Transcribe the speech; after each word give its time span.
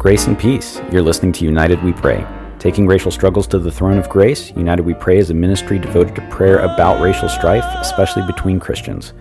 Grace 0.00 0.28
and 0.28 0.38
peace. 0.38 0.80
You're 0.90 1.02
listening 1.02 1.30
to 1.32 1.44
United 1.44 1.82
We 1.82 1.92
Pray. 1.92 2.26
Taking 2.58 2.86
racial 2.86 3.10
struggles 3.10 3.46
to 3.48 3.58
the 3.58 3.70
throne 3.70 3.98
of 3.98 4.08
grace, 4.08 4.50
United 4.52 4.82
We 4.82 4.94
Pray 4.94 5.18
is 5.18 5.28
a 5.28 5.34
ministry 5.34 5.78
devoted 5.78 6.14
to 6.14 6.26
prayer 6.30 6.60
about 6.60 7.02
racial 7.02 7.28
strife, 7.28 7.66
especially 7.78 8.22
between 8.26 8.58
Christians. 8.58 9.12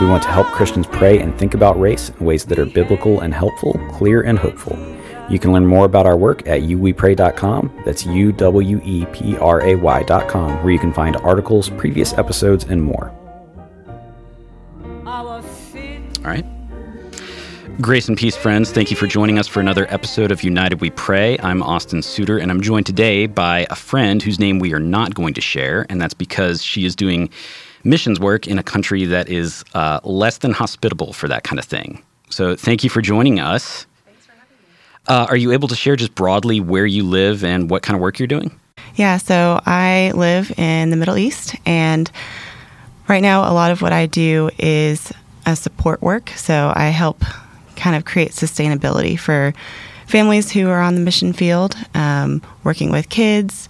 We 0.00 0.08
want 0.08 0.24
to 0.24 0.28
help 0.28 0.48
Christians 0.48 0.88
pray 0.88 1.20
and 1.20 1.38
think 1.38 1.54
about 1.54 1.78
race 1.78 2.08
in 2.08 2.26
ways 2.26 2.44
that 2.46 2.58
are 2.58 2.66
biblical 2.66 3.20
and 3.20 3.32
helpful, 3.32 3.80
clear 3.92 4.22
and 4.22 4.36
hopeful. 4.36 4.76
You 5.30 5.38
can 5.38 5.52
learn 5.52 5.64
more 5.64 5.84
about 5.84 6.06
our 6.06 6.16
work 6.16 6.44
at 6.48 6.62
uwepray.com. 6.62 7.82
That's 7.84 8.04
U 8.04 8.32
W 8.32 8.80
E 8.82 9.06
P 9.12 9.36
R 9.36 9.62
A 9.62 9.76
Y.com, 9.76 10.64
where 10.64 10.72
you 10.72 10.80
can 10.80 10.92
find 10.92 11.14
articles, 11.18 11.70
previous 11.70 12.14
episodes, 12.14 12.64
and 12.64 12.82
more. 12.82 13.14
All 16.18 16.32
right. 16.32 16.55
Grace 17.78 18.08
and 18.08 18.16
peace, 18.16 18.34
friends. 18.34 18.72
Thank 18.72 18.90
you 18.90 18.96
for 18.96 19.06
joining 19.06 19.38
us 19.38 19.46
for 19.46 19.60
another 19.60 19.86
episode 19.90 20.32
of 20.32 20.42
United 20.42 20.80
We 20.80 20.88
Pray. 20.88 21.38
I'm 21.40 21.62
Austin 21.62 22.00
Suter, 22.00 22.38
and 22.38 22.50
I'm 22.50 22.62
joined 22.62 22.86
today 22.86 23.26
by 23.26 23.66
a 23.68 23.74
friend 23.74 24.22
whose 24.22 24.40
name 24.40 24.58
we 24.58 24.72
are 24.72 24.80
not 24.80 25.14
going 25.14 25.34
to 25.34 25.42
share, 25.42 25.84
and 25.90 26.00
that's 26.00 26.14
because 26.14 26.62
she 26.62 26.86
is 26.86 26.96
doing 26.96 27.28
missions 27.84 28.18
work 28.18 28.46
in 28.46 28.58
a 28.58 28.62
country 28.62 29.04
that 29.04 29.28
is 29.28 29.62
uh, 29.74 30.00
less 30.04 30.38
than 30.38 30.52
hospitable 30.52 31.12
for 31.12 31.28
that 31.28 31.44
kind 31.44 31.58
of 31.58 31.66
thing. 31.66 32.02
So, 32.30 32.56
thank 32.56 32.82
you 32.82 32.88
for 32.88 33.02
joining 33.02 33.40
us. 33.40 33.84
Thanks 34.06 34.24
for 34.24 34.32
having 34.32 34.56
me. 34.56 34.72
Uh, 35.06 35.26
are 35.28 35.36
you 35.36 35.52
able 35.52 35.68
to 35.68 35.76
share 35.76 35.96
just 35.96 36.14
broadly 36.14 36.60
where 36.60 36.86
you 36.86 37.04
live 37.04 37.44
and 37.44 37.68
what 37.68 37.82
kind 37.82 37.94
of 37.94 38.00
work 38.00 38.18
you're 38.18 38.26
doing? 38.26 38.58
Yeah, 38.94 39.18
so 39.18 39.60
I 39.66 40.12
live 40.14 40.50
in 40.58 40.88
the 40.88 40.96
Middle 40.96 41.18
East, 41.18 41.56
and 41.66 42.10
right 43.06 43.20
now, 43.20 43.42
a 43.42 43.52
lot 43.52 43.70
of 43.70 43.82
what 43.82 43.92
I 43.92 44.06
do 44.06 44.48
is 44.58 45.12
a 45.44 45.54
support 45.54 46.00
work. 46.00 46.30
So, 46.30 46.72
I 46.74 46.88
help 46.88 47.22
kind 47.76 47.96
of 47.96 48.04
create 48.04 48.30
sustainability 48.30 49.18
for 49.18 49.54
families 50.06 50.50
who 50.50 50.68
are 50.68 50.80
on 50.80 50.94
the 50.94 51.00
mission 51.00 51.32
field, 51.32 51.76
um, 51.94 52.42
working 52.64 52.90
with 52.90 53.08
kids, 53.08 53.68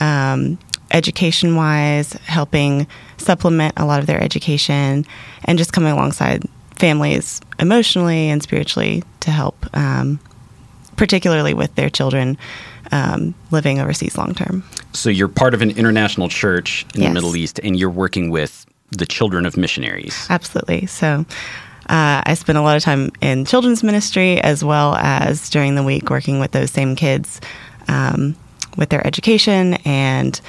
um, 0.00 0.58
education 0.90 1.56
wise, 1.56 2.12
helping 2.24 2.86
supplement 3.16 3.74
a 3.76 3.84
lot 3.84 4.00
of 4.00 4.06
their 4.06 4.22
education, 4.22 5.06
and 5.44 5.58
just 5.58 5.72
coming 5.72 5.92
alongside 5.92 6.44
families 6.76 7.40
emotionally 7.58 8.28
and 8.30 8.42
spiritually 8.42 9.02
to 9.20 9.30
help, 9.30 9.66
um, 9.76 10.18
particularly 10.96 11.54
with 11.54 11.74
their 11.74 11.90
children 11.90 12.36
um, 12.92 13.34
living 13.50 13.80
overseas 13.80 14.16
long 14.18 14.34
term. 14.34 14.62
So 14.92 15.10
you're 15.10 15.28
part 15.28 15.54
of 15.54 15.62
an 15.62 15.70
international 15.70 16.28
church 16.28 16.86
in 16.94 17.02
yes. 17.02 17.10
the 17.10 17.14
Middle 17.14 17.36
East, 17.36 17.60
and 17.62 17.78
you're 17.78 17.90
working 17.90 18.30
with 18.30 18.66
the 18.90 19.06
children 19.06 19.46
of 19.46 19.56
missionaries. 19.56 20.26
Absolutely. 20.30 20.86
So 20.86 21.24
uh, 21.88 22.22
I 22.24 22.34
spend 22.34 22.58
a 22.58 22.62
lot 22.62 22.76
of 22.76 22.82
time 22.82 23.10
in 23.20 23.44
children's 23.44 23.82
ministry 23.82 24.40
as 24.40 24.64
well 24.64 24.94
as 24.96 25.50
during 25.50 25.74
the 25.74 25.82
week 25.82 26.10
working 26.10 26.40
with 26.40 26.52
those 26.52 26.70
same 26.70 26.96
kids 26.96 27.40
um, 27.88 28.36
with 28.76 28.88
their 28.88 29.06
education 29.06 29.74
and 29.84 30.40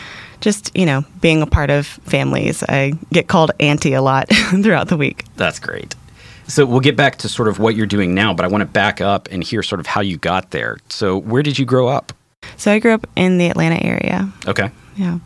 just, 0.41 0.75
you 0.75 0.86
know, 0.86 1.03
being 1.22 1.41
a 1.41 1.47
part 1.47 1.69
of 1.69 1.86
families. 1.88 2.63
I 2.63 2.94
get 3.11 3.28
called 3.28 3.52
auntie 3.59 3.94
a 3.94 4.02
lot 4.02 4.30
throughout 4.63 4.88
the 4.88 4.97
week. 4.97 5.25
That's 5.36 5.59
great. 5.59 5.95
So 6.47 6.66
we'll 6.66 6.80
get 6.80 6.95
back 6.95 7.17
to 7.17 7.30
sort 7.30 7.47
of 7.47 7.59
what 7.59 7.75
you're 7.75 7.88
doing 7.88 8.13
now, 8.13 8.33
but 8.33 8.45
I 8.45 8.47
want 8.47 8.61
to 8.61 8.67
back 8.67 9.02
up 9.02 9.28
and 9.31 9.44
hear 9.44 9.63
sort 9.63 9.80
of 9.80 9.88
how 9.88 10.02
you 10.02 10.17
got 10.17 10.52
there. 10.52 10.78
So 10.89 11.17
where 11.17 11.41
did 11.41 11.58
you 11.58 11.66
grow 11.66 11.88
up? 11.88 12.13
So 12.58 12.72
I 12.72 12.80
grew 12.80 12.94
up 12.94 13.08
in 13.16 13.39
the 13.39 13.47
Atlanta 13.47 13.83
area. 13.83 14.31
Okay. 14.47 14.69
Yeah. 14.95 15.19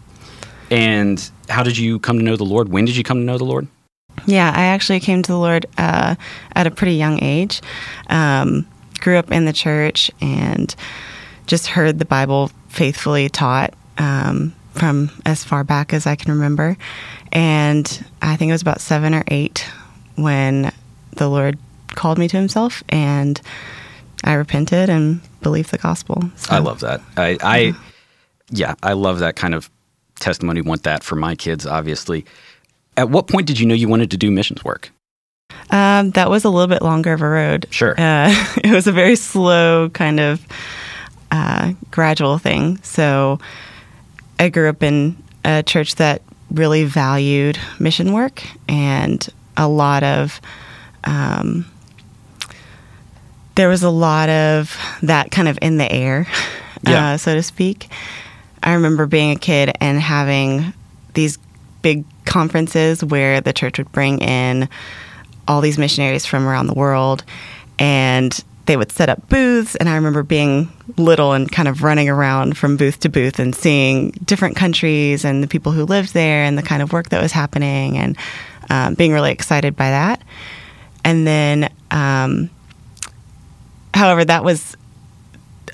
And 0.72 1.30
how 1.50 1.64
did 1.64 1.78
you 1.78 2.00
come 2.00 2.18
to 2.20 2.24
know 2.24 2.38
the 2.38 2.46
Lord? 2.46 2.70
When 2.70 2.86
did 2.86 2.96
you 2.96 3.04
come 3.04 3.18
to 3.18 3.24
know 3.24 3.38
the 3.38 3.44
Lord? 3.44 3.68
Yeah, 4.26 4.52
I 4.54 4.66
actually 4.66 5.00
came 5.00 5.22
to 5.24 5.32
the 5.32 5.38
Lord 5.38 5.66
uh, 5.78 6.16
at 6.54 6.68
a 6.68 6.72
pretty 6.72 6.96
young 6.96 7.24
age. 7.24 7.62
Um, 8.08 8.68
grew 9.00 9.18
up 9.18 9.32
in 9.32 9.46
the 9.46 9.54
church 9.54 10.12
and 10.22 10.76
just 11.48 11.68
heard 11.68 12.00
the 12.00 12.06
Bible 12.06 12.52
faithfully 12.68 13.30
taught 13.30 13.74
um, 13.98 14.54
from 14.72 15.10
as 15.26 15.44
far 15.44 15.64
back 15.64 15.94
as 15.94 16.06
I 16.06 16.16
can 16.16 16.32
remember. 16.32 16.78
And 17.32 18.06
I 18.22 18.36
think 18.36 18.50
it 18.50 18.54
was 18.54 18.62
about 18.62 18.82
seven 18.82 19.14
or 19.14 19.24
eight 19.28 19.66
when 20.16 20.72
the 21.14 21.30
Lord 21.30 21.58
called 21.90 22.18
me 22.18 22.28
to 22.28 22.38
Himself, 22.38 22.84
and 22.90 23.40
I 24.24 24.34
repented 24.34 24.90
and 24.90 25.22
believed 25.42 25.72
the 25.72 25.78
gospel. 25.78 26.24
So, 26.36 26.56
I 26.56 26.60
love 26.60 26.82
that. 26.82 27.02
I, 27.18 27.38
I, 27.42 27.74
yeah, 28.50 28.76
I 28.84 28.94
love 28.94 29.20
that 29.20 29.36
kind 29.36 29.56
of 29.56 29.70
testimony. 30.20 30.62
Want 30.62 30.84
that 30.84 31.04
for 31.04 31.16
my 31.16 31.36
kids, 31.36 31.66
obviously. 31.66 32.26
At 33.00 33.10
what 33.10 33.28
point 33.28 33.48
did 33.48 33.58
you 33.58 33.66
know 33.66 33.74
you 33.74 33.88
wanted 33.88 34.12
to 34.12 34.18
do 34.18 34.30
missions 34.30 34.62
work? 34.66 34.92
Um, 35.70 36.12
that 36.12 36.30
was 36.30 36.44
a 36.44 36.50
little 36.50 36.68
bit 36.68 36.82
longer 36.82 37.14
of 37.14 37.22
a 37.22 37.30
road. 37.30 37.66
Sure. 37.70 37.96
Uh, 37.98 38.28
it 38.62 38.74
was 38.74 38.88
a 38.88 38.92
very 38.92 39.16
slow, 39.16 39.90
kind 39.90 40.20
of 40.20 40.46
uh, 41.32 41.72
gradual 41.92 42.40
thing. 42.40 42.78
So 42.84 43.40
I 44.38 44.50
grew 44.50 44.68
up 44.68 44.84
in 44.84 45.16
a 45.46 45.64
church 45.64 45.96
that 45.96 46.24
really 46.52 46.84
valued 46.84 47.58
mission 47.80 48.12
work 48.12 48.44
and 48.68 49.26
a 49.56 49.70
lot 49.70 50.04
of. 50.04 50.42
Um, 51.06 51.72
there 53.56 53.70
was 53.70 53.84
a 53.84 53.90
lot 53.90 54.28
of 54.28 54.78
that 55.04 55.32
kind 55.32 55.48
of 55.48 55.58
in 55.62 55.78
the 55.78 55.90
air, 55.90 56.28
yeah. 56.86 57.12
uh, 57.12 57.18
so 57.18 57.34
to 57.34 57.44
speak. 57.44 57.88
I 58.62 58.74
remember 58.74 59.06
being 59.06 59.32
a 59.32 59.40
kid 59.40 59.72
and 59.80 60.02
having 60.02 60.74
these 61.14 61.38
big 61.82 62.04
conferences 62.30 63.04
where 63.04 63.42
the 63.42 63.52
church 63.52 63.80
would 63.80 63.92
bring 63.92 64.20
in 64.20 64.70
all 65.48 65.62
these 65.62 65.78
missionaries 65.78 66.26
from 66.26 66.48
around 66.48 66.68
the 66.68 66.74
world 66.74 67.24
and 67.80 68.44
they 68.68 68.78
would 68.78 68.92
set 68.92 69.10
up 69.10 69.28
booths. 69.30 69.76
And 69.76 69.90
i 69.90 69.96
remember 69.96 70.22
being 70.22 70.72
little 70.96 71.34
and 71.34 71.52
kind 71.52 71.68
of 71.68 71.82
running 71.84 72.08
around 72.08 72.56
from 72.56 72.78
booth 72.78 73.00
to 73.00 73.10
booth 73.10 73.40
and 73.40 73.56
seeing 73.56 74.12
different 74.24 74.56
countries 74.56 75.26
and 75.26 75.42
the 75.42 75.48
people 75.48 75.72
who 75.72 75.86
lived 75.86 76.14
there 76.14 76.44
and 76.44 76.56
the 76.56 76.62
kind 76.62 76.84
of 76.84 76.94
work 76.94 77.10
that 77.10 77.22
was 77.22 77.32
happening 77.32 77.98
and 77.98 78.16
um, 78.70 78.94
being 78.94 79.12
really 79.12 79.32
excited 79.32 79.76
by 79.76 79.90
that. 79.90 80.22
And 81.04 81.26
then 81.26 81.74
um, 81.90 82.52
however 83.94 84.24
that 84.24 84.44
was 84.44 84.78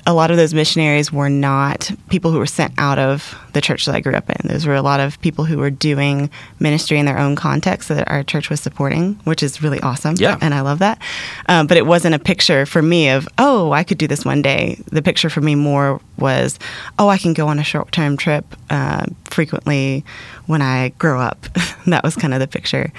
a 0.06 0.14
lot 0.14 0.30
of 0.30 0.36
those 0.36 0.54
missionaries 0.54 1.12
were 1.12 1.28
not 1.28 1.90
people 2.08 2.30
who 2.30 2.38
were 2.38 2.46
sent 2.46 2.72
out 2.78 2.96
of 2.96 3.36
the 3.54 3.60
church 3.60 3.86
that 3.86 3.94
I 3.94 4.00
grew 4.00 4.14
up 4.14 4.30
in. 4.30 4.48
Those 4.48 4.64
were 4.64 4.76
a 4.76 4.82
lot 4.82 5.00
of 5.00 5.20
people 5.20 5.44
who 5.44 5.58
were 5.58 5.70
doing 5.70 6.30
ministry 6.60 6.98
in 6.98 7.06
their 7.06 7.18
own 7.18 7.34
context 7.34 7.88
that 7.88 8.08
our 8.08 8.22
church 8.22 8.48
was 8.48 8.60
supporting, 8.60 9.14
which 9.24 9.42
is 9.42 9.62
really 9.62 9.80
awesome. 9.80 10.14
Yeah. 10.16 10.38
And 10.40 10.54
I 10.54 10.60
love 10.60 10.78
that. 10.78 11.00
Um, 11.48 11.66
but 11.66 11.76
it 11.76 11.86
wasn't 11.86 12.14
a 12.14 12.20
picture 12.20 12.66
for 12.66 12.82
me 12.82 13.08
of, 13.08 13.28
oh, 13.38 13.72
I 13.72 13.82
could 13.82 13.98
do 13.98 14.06
this 14.06 14.24
one 14.24 14.42
day. 14.42 14.80
The 14.92 15.02
picture 15.02 15.28
for 15.28 15.40
me 15.40 15.56
more 15.56 16.00
was, 16.18 16.58
oh, 17.00 17.08
I 17.08 17.18
can 17.18 17.32
go 17.32 17.48
on 17.48 17.58
a 17.58 17.64
short 17.64 17.90
term 17.90 18.16
trip 18.16 18.44
uh, 18.70 19.06
frequently 19.24 20.04
when 20.46 20.62
I 20.62 20.90
grow 20.90 21.20
up. 21.20 21.48
that 21.86 22.04
was 22.04 22.14
kind 22.14 22.32
of 22.32 22.38
the 22.38 22.46
picture. 22.46 22.92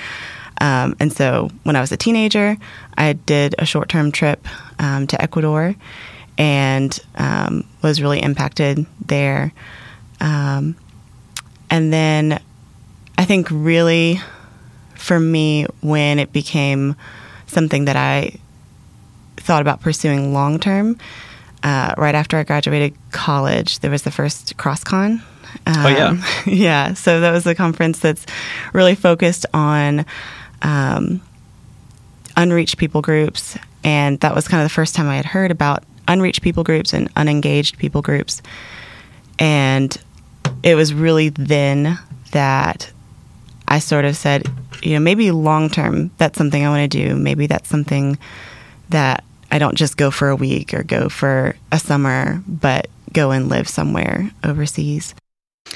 Um, 0.60 0.98
and 1.00 1.14
so 1.14 1.52
when 1.64 1.76
I 1.78 1.82
was 1.82 1.92
a 1.94 1.98
teenager, 1.98 2.58
I 2.98 3.14
did 3.14 3.56
a 3.60 3.66
short 3.66 3.88
term 3.88 4.12
trip 4.12 4.46
um, 4.80 5.08
to 5.08 5.22
Ecuador 5.22 5.76
and 6.38 7.00
um, 7.16 7.66
was 7.82 8.02
really 8.02 8.22
impacted 8.22 8.86
there. 9.06 9.52
Um, 10.20 10.76
and 11.70 11.92
then 11.92 12.40
I 13.18 13.26
think 13.26 13.48
really 13.52 14.20
for 14.96 15.20
me, 15.20 15.66
when 15.82 16.20
it 16.20 16.34
became 16.34 16.96
something 17.48 17.86
that 17.86 17.96
I 17.96 18.34
thought 19.38 19.62
about 19.62 19.82
pursuing 19.82 20.34
long 20.34 20.60
term, 20.60 20.98
uh, 21.64 21.94
right 21.98 22.16
after 22.16 22.38
I 22.38 22.44
graduated 22.44 22.94
college, 23.12 23.80
there 23.80 23.92
was 23.92 24.04
the 24.04 24.12
first 24.12 24.58
CrossCon. 24.58 25.22
Um, 25.66 25.76
oh 25.78 25.88
yeah, 25.88 26.24
yeah. 26.46 26.94
So 26.94 27.22
that 27.22 27.32
was 27.32 27.46
a 27.46 27.56
conference 27.56 28.00
that's 28.00 28.26
really 28.74 28.96
focused 28.96 29.46
on 29.54 30.06
um, 30.62 31.22
unreached 32.36 32.78
people 32.78 33.02
groups, 33.02 33.58
and 33.84 34.20
that 34.20 34.36
was 34.36 34.48
kind 34.48 34.62
of 34.62 34.66
the 34.66 34.74
first 34.74 34.94
time 34.94 35.08
I 35.08 35.16
had 35.16 35.26
heard 35.26 35.52
about 35.52 35.84
unreached 36.08 36.42
people 36.42 36.64
groups 36.64 36.94
and 36.94 37.10
unengaged 37.16 37.78
people 37.78 38.02
groups. 38.02 38.42
And 39.40 39.96
it 40.64 40.76
was 40.76 40.94
really 40.94 41.30
then 41.30 42.00
that 42.32 42.92
I 43.68 43.80
sort 43.80 44.06
of 44.06 44.16
said, 44.16 44.48
you 44.82 44.94
know, 44.94 45.00
maybe 45.00 45.32
long 45.32 45.70
term, 45.70 46.12
that's 46.18 46.38
something 46.38 46.66
I 46.66 46.70
want 46.70 46.92
to 46.92 46.98
do. 47.08 47.16
Maybe 47.16 47.48
that's 47.48 47.70
something 47.70 48.18
that 48.90 49.24
I 49.52 49.60
don't 49.60 49.76
just 49.76 49.98
go 49.98 50.12
for 50.12 50.30
a 50.30 50.36
week 50.36 50.74
or 50.74 50.84
go 50.84 51.10
for 51.10 51.56
a 51.72 51.80
summer, 51.80 52.42
but 52.48 52.88
go 53.14 53.32
and 53.32 53.50
live 53.50 53.68
somewhere 53.68 54.30
overseas. 54.44 55.16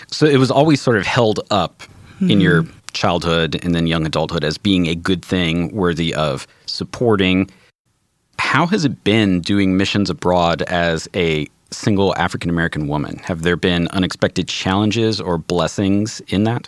So 0.08 0.26
it 0.26 0.38
was 0.38 0.52
always 0.52 0.82
sort 0.82 0.98
of 0.98 1.06
held 1.06 1.42
up 1.50 1.80
mm-hmm. 1.80 2.32
in 2.32 2.42
your 2.42 2.66
childhood 2.94 3.64
and 3.64 3.74
then 3.74 3.88
young 3.88 4.06
adulthood 4.06 4.44
as 4.44 4.58
being 4.58 4.88
a 4.88 4.96
good 4.96 5.24
thing 5.24 5.74
worthy 5.74 6.14
of 6.14 6.48
supporting 6.66 7.50
how 8.52 8.68
has 8.68 8.84
it 8.84 9.06
been 9.06 9.40
doing 9.40 9.78
missions 9.78 10.10
abroad 10.10 10.62
as 10.64 11.08
a 11.16 11.48
single 11.72 12.14
African 12.18 12.50
American 12.50 12.90
woman? 12.90 13.18
Have 13.20 13.44
there 13.44 13.56
been 13.56 13.88
unexpected 13.94 14.50
challenges 14.50 15.22
or 15.22 15.38
blessings 15.38 16.20
in 16.28 16.44
that? 16.44 16.68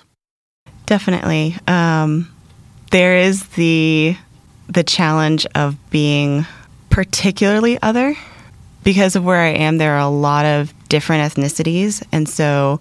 Definitely. 0.85 1.57
Um, 1.67 2.33
there 2.91 3.17
is 3.17 3.45
the 3.57 4.15
the 4.69 4.85
challenge 4.85 5.45
of 5.55 5.75
being 5.89 6.45
particularly 6.89 7.77
other 7.81 8.15
because 8.85 9.17
of 9.17 9.25
where 9.25 9.41
I 9.41 9.49
am, 9.49 9.77
there 9.77 9.95
are 9.95 9.99
a 9.99 10.07
lot 10.07 10.45
of 10.45 10.73
different 10.87 11.33
ethnicities. 11.33 12.01
And 12.13 12.29
so 12.29 12.79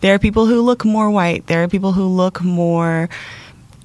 there 0.00 0.12
are 0.12 0.18
people 0.18 0.44
who 0.44 0.60
look 0.60 0.84
more 0.84 1.10
white, 1.10 1.46
there 1.46 1.62
are 1.62 1.68
people 1.68 1.92
who 1.92 2.04
look 2.04 2.42
more 2.42 3.08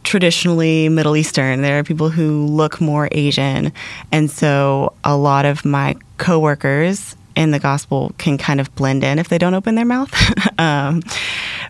traditionally 0.07 0.87
Middle 0.87 1.17
Eastern, 1.17 1.61
there 1.61 1.79
are 1.79 1.83
people 1.83 2.09
who 2.09 2.45
look 2.45 2.79
more 2.79 3.09
Asian. 3.11 3.73
And 4.11 4.31
so 4.31 4.93
a 5.03 5.17
lot 5.17 5.45
of 5.45 5.65
my 5.65 5.97
coworkers 6.17 7.15
in 7.35 7.51
the 7.51 7.59
gospel 7.59 8.13
can 8.17 8.37
kind 8.37 8.61
of 8.61 8.73
blend 8.73 9.03
in 9.03 9.19
if 9.19 9.27
they 9.27 9.37
don't 9.37 9.53
open 9.53 9.75
their 9.75 9.85
mouth. 9.85 10.11
um, 10.59 11.03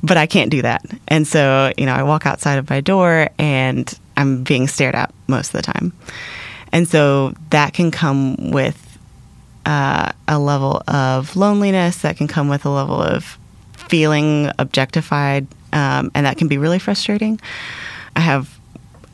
but 0.03 0.17
I 0.17 0.27
can't 0.27 0.51
do 0.51 0.61
that. 0.61 0.85
And 1.07 1.27
so, 1.27 1.73
you 1.77 1.87
know, 1.87 1.93
I 1.93 2.03
walk 2.03 2.27
outside 2.27 2.59
of 2.59 2.69
my 2.69 2.79
door 2.79 3.29
and 3.39 3.91
I'm 4.15 4.43
being 4.43 4.67
stared 4.67 4.93
at 4.93 5.11
most 5.27 5.47
of 5.47 5.53
the 5.53 5.63
time. 5.63 5.91
And 6.71 6.87
so 6.87 7.33
that 7.49 7.73
can 7.73 7.89
come 7.89 8.51
with 8.51 8.99
uh, 9.65 10.11
a 10.27 10.37
level 10.37 10.83
of 10.87 11.35
loneliness, 11.35 12.03
that 12.03 12.17
can 12.17 12.27
come 12.27 12.49
with 12.49 12.65
a 12.65 12.69
level 12.69 13.01
of 13.01 13.37
feeling 13.73 14.51
objectified, 14.59 15.47
um, 15.73 16.11
and 16.13 16.25
that 16.25 16.37
can 16.37 16.47
be 16.47 16.57
really 16.57 16.79
frustrating. 16.79 17.39
I 18.17 18.19
have 18.19 18.59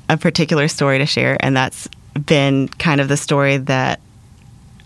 a 0.07 0.15
particular 0.15 0.69
story 0.69 0.97
to 0.99 1.05
share, 1.05 1.35
and 1.41 1.55
that's 1.55 1.89
been 2.13 2.69
kind 2.69 3.01
of 3.01 3.09
the 3.09 3.17
story 3.17 3.57
that 3.57 3.99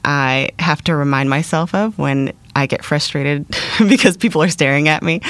I 0.04 0.50
have 0.58 0.84
to 0.86 0.96
remind 0.96 1.30
myself 1.30 1.76
of 1.76 2.00
when 2.00 2.34
I 2.56 2.66
get 2.66 2.84
frustrated 2.84 3.46
because 3.88 4.18
people 4.18 4.42
are 4.42 4.50
staring 4.50 4.88
at 4.88 5.04
me. 5.04 5.22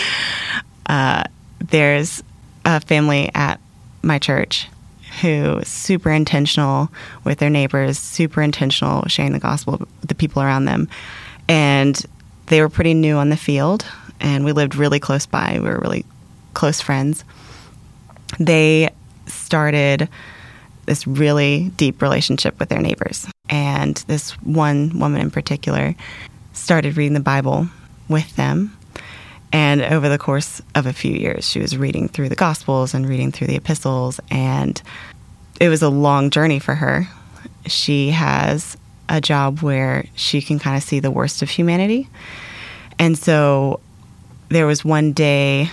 Uh, 0.85 1.25
there's 1.59 2.23
a 2.63 2.79
family 2.79 3.29
at 3.35 3.59
my 4.03 4.19
church 4.19 4.69
who 5.21 5.59
super 5.63 6.11
intentional 6.11 6.89
with 7.25 7.39
their 7.39 7.49
neighbors, 7.49 7.99
super 7.99 8.41
intentional 8.41 9.03
sharing 9.07 9.33
the 9.33 9.39
gospel 9.39 9.77
with 9.79 9.89
the 10.07 10.15
people 10.15 10.41
around 10.41 10.63
them. 10.63 10.87
And 11.49 12.01
they 12.45 12.61
were 12.61 12.69
pretty 12.69 12.93
new 12.93 13.17
on 13.17 13.29
the 13.29 13.37
field, 13.37 13.85
and 14.21 14.45
we 14.45 14.53
lived 14.53 14.75
really 14.75 15.01
close 15.01 15.25
by. 15.25 15.55
We 15.55 15.67
were 15.67 15.79
really 15.79 16.05
close 16.53 16.79
friends. 16.79 17.25
They 18.39 18.89
started 19.27 20.09
this 20.85 21.05
really 21.05 21.71
deep 21.77 22.01
relationship 22.01 22.59
with 22.59 22.69
their 22.69 22.81
neighbors. 22.81 23.27
And 23.49 23.97
this 24.07 24.31
one 24.41 24.97
woman 24.99 25.21
in 25.21 25.31
particular 25.31 25.95
started 26.53 26.97
reading 26.97 27.13
the 27.13 27.19
Bible 27.19 27.67
with 28.09 28.35
them. 28.35 28.75
And 29.51 29.81
over 29.81 30.09
the 30.09 30.17
course 30.17 30.61
of 30.75 30.85
a 30.85 30.93
few 30.93 31.13
years, 31.13 31.47
she 31.47 31.59
was 31.59 31.77
reading 31.77 32.07
through 32.07 32.29
the 32.29 32.35
Gospels 32.35 32.93
and 32.93 33.07
reading 33.07 33.31
through 33.31 33.47
the 33.47 33.55
epistles. 33.55 34.19
And 34.29 34.81
it 35.59 35.69
was 35.69 35.81
a 35.81 35.89
long 35.89 36.29
journey 36.29 36.59
for 36.59 36.75
her. 36.75 37.07
She 37.65 38.09
has 38.11 38.77
a 39.09 39.21
job 39.21 39.61
where 39.61 40.05
she 40.15 40.41
can 40.41 40.59
kind 40.59 40.75
of 40.75 40.83
see 40.83 40.99
the 40.99 41.11
worst 41.11 41.41
of 41.41 41.49
humanity. 41.49 42.09
And 42.99 43.17
so 43.17 43.79
there 44.49 44.65
was 44.65 44.83
one 44.83 45.13
day 45.13 45.69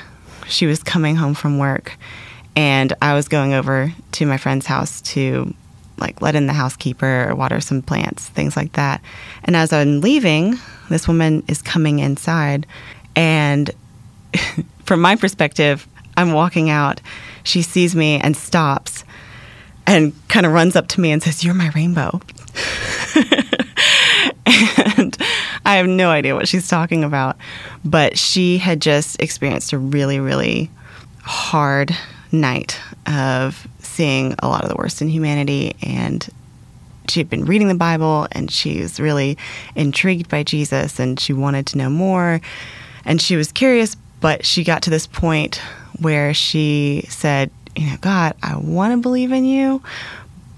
she 0.49 0.67
was 0.67 0.83
coming 0.83 1.17
home 1.17 1.35
from 1.35 1.59
work 1.59 1.97
and 2.57 2.93
I 3.03 3.15
was 3.15 3.29
going 3.29 3.55
over 3.55 3.93
to 4.13 4.27
my 4.27 4.37
friend's 4.37 4.67
house 4.67 5.01
to 5.03 5.55
like 5.99 6.21
let 6.21 6.35
in 6.35 6.47
the 6.47 6.53
housekeeper, 6.53 7.29
or 7.29 7.35
water 7.35 7.61
some 7.61 7.81
plants, 7.81 8.29
things 8.29 8.57
like 8.57 8.73
that. 8.73 9.01
And 9.45 9.55
as 9.55 9.73
I'm 9.73 10.01
leaving, 10.01 10.59
this 10.89 11.07
woman 11.07 11.45
is 11.47 11.63
coming 11.63 12.01
inside 12.01 12.67
and 13.17 13.71
from 14.85 15.01
my 15.01 15.17
perspective, 15.17 15.87
I'm 16.17 16.33
walking 16.33 16.71
out. 16.71 17.01
She 17.43 17.63
sees 17.63 17.95
me 17.95 18.21
and 18.21 18.37
stops 18.37 19.05
and 19.87 20.13
kind 20.29 20.47
of 20.47 20.53
runs 20.53 20.77
up 20.77 20.89
to 20.89 21.01
me 21.01 21.13
and 21.13 21.23
says, 21.23 21.45
You're 21.45 21.55
my 21.55 21.71
rainbow. 21.71 22.21
and 24.47 25.17
I 25.65 25.77
have 25.77 25.87
no 25.87 26.11
idea 26.11 26.35
what 26.35 26.49
she's 26.49 26.69
talking 26.69 27.05
about. 27.05 27.37
But 27.85 28.19
she 28.19 28.59
had 28.59 28.81
just 28.81 29.21
experienced 29.21 29.73
a 29.73 29.79
really, 29.79 30.21
really 30.21 30.71
hard 31.23 31.97
night 32.35 32.79
of 33.07 33.67
seeing 33.79 34.35
a 34.41 34.49
lot 34.49 34.63
of 34.63 34.69
the 34.69 34.77
worst 34.77 35.01
in 35.01 35.09
humanity. 35.09 35.75
And 35.83 36.29
she 37.09 37.21
had 37.21 37.31
been 37.31 37.45
reading 37.45 37.69
the 37.69 37.75
Bible 37.75 38.27
and 38.33 38.51
she 38.51 38.81
was 38.81 38.99
really 38.99 39.39
intrigued 39.75 40.29
by 40.29 40.43
Jesus 40.43 40.99
and 40.99 41.19
she 41.19 41.33
wanted 41.33 41.67
to 41.69 41.79
know 41.79 41.91
more. 41.91 42.41
And 43.05 43.21
she 43.21 43.37
was 43.37 43.53
curious, 43.53 43.97
but 44.21 44.45
she 44.45 44.65
got 44.65 44.83
to 44.83 44.91
this 44.91 45.07
point 45.07 45.61
where 46.01 46.35
she 46.35 47.05
said, 47.09 47.51
You 47.77 47.91
know, 47.91 47.97
God, 48.01 48.35
I 48.43 48.57
want 48.57 48.93
to 48.93 48.97
believe 48.99 49.33
in 49.33 49.45
you, 49.45 49.83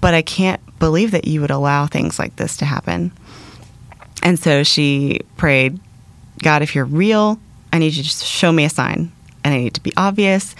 but 0.01 0.13
I 0.13 0.21
can't 0.21 0.61
believe 0.79 1.11
that 1.11 1.27
you 1.27 1.41
would 1.41 1.51
allow 1.51 1.85
things 1.85 2.17
like 2.19 2.35
this 2.37 2.57
to 2.57 2.65
happen. 2.65 3.11
And 4.23 4.39
so 4.39 4.63
she 4.63 5.21
prayed, 5.35 5.79
God, 6.41 6.61
if 6.61 6.75
you're 6.75 6.85
real, 6.85 7.39
I 7.73 7.79
need 7.79 7.93
you 7.93 8.03
to 8.03 8.09
show 8.09 8.51
me 8.51 8.65
a 8.65 8.69
sign. 8.69 9.11
And 9.43 9.53
I 9.53 9.57
need 9.59 9.73
to 9.75 9.81
be 9.81 9.93
obvious 9.95 10.55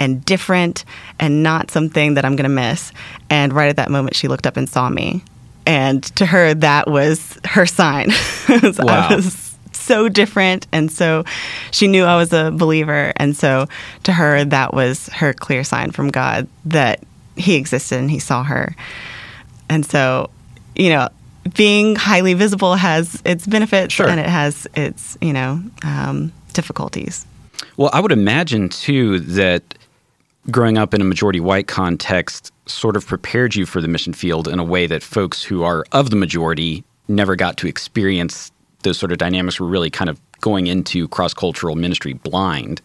and 0.00 0.24
different 0.24 0.84
and 1.20 1.42
not 1.42 1.70
something 1.70 2.14
that 2.14 2.24
I'm 2.24 2.34
going 2.34 2.44
to 2.44 2.48
miss. 2.48 2.92
And 3.28 3.52
right 3.52 3.68
at 3.68 3.76
that 3.76 3.90
moment, 3.90 4.16
she 4.16 4.26
looked 4.26 4.46
up 4.46 4.56
and 4.56 4.68
saw 4.68 4.88
me. 4.88 5.22
And 5.66 6.02
to 6.16 6.26
her, 6.26 6.54
that 6.54 6.88
was 6.90 7.38
her 7.44 7.66
sign. 7.66 8.08
wow. 8.48 9.08
I 9.10 9.14
was 9.14 9.56
so 9.72 10.08
different. 10.08 10.66
And 10.72 10.90
so 10.90 11.24
she 11.70 11.86
knew 11.86 12.04
I 12.04 12.16
was 12.16 12.32
a 12.32 12.50
believer. 12.50 13.12
And 13.16 13.36
so 13.36 13.66
to 14.04 14.12
her, 14.12 14.44
that 14.46 14.74
was 14.74 15.08
her 15.08 15.32
clear 15.32 15.62
sign 15.62 15.90
from 15.90 16.08
God 16.08 16.48
that 16.64 17.04
He 17.36 17.56
existed 17.56 17.98
and 17.98 18.10
He 18.10 18.18
saw 18.18 18.42
her. 18.42 18.74
And 19.68 19.84
so, 19.84 20.30
you 20.74 20.88
know, 20.88 21.08
being 21.54 21.96
highly 21.96 22.34
visible 22.34 22.74
has 22.74 23.22
its 23.24 23.46
benefits 23.46 23.94
sure. 23.94 24.08
and 24.08 24.18
it 24.18 24.26
has 24.26 24.66
its, 24.74 25.16
you 25.20 25.32
know, 25.32 25.62
um, 25.84 26.32
difficulties. 26.52 27.26
Well, 27.76 27.90
I 27.92 28.00
would 28.00 28.12
imagine 28.12 28.68
too 28.68 29.20
that 29.20 29.74
growing 30.50 30.78
up 30.78 30.94
in 30.94 31.00
a 31.00 31.04
majority 31.04 31.40
white 31.40 31.66
context 31.66 32.52
sort 32.66 32.96
of 32.96 33.06
prepared 33.06 33.54
you 33.54 33.66
for 33.66 33.80
the 33.80 33.88
mission 33.88 34.12
field 34.12 34.48
in 34.48 34.58
a 34.58 34.64
way 34.64 34.86
that 34.86 35.02
folks 35.02 35.42
who 35.42 35.62
are 35.62 35.84
of 35.92 36.10
the 36.10 36.16
majority 36.16 36.84
never 37.08 37.36
got 37.36 37.56
to 37.58 37.66
experience 37.66 38.52
those 38.82 38.98
sort 38.98 39.12
of 39.12 39.18
dynamics 39.18 39.60
were 39.60 39.66
really 39.66 39.90
kind 39.90 40.08
of 40.08 40.20
going 40.40 40.66
into 40.66 41.08
cross 41.08 41.34
cultural 41.34 41.76
ministry 41.76 42.14
blind. 42.14 42.80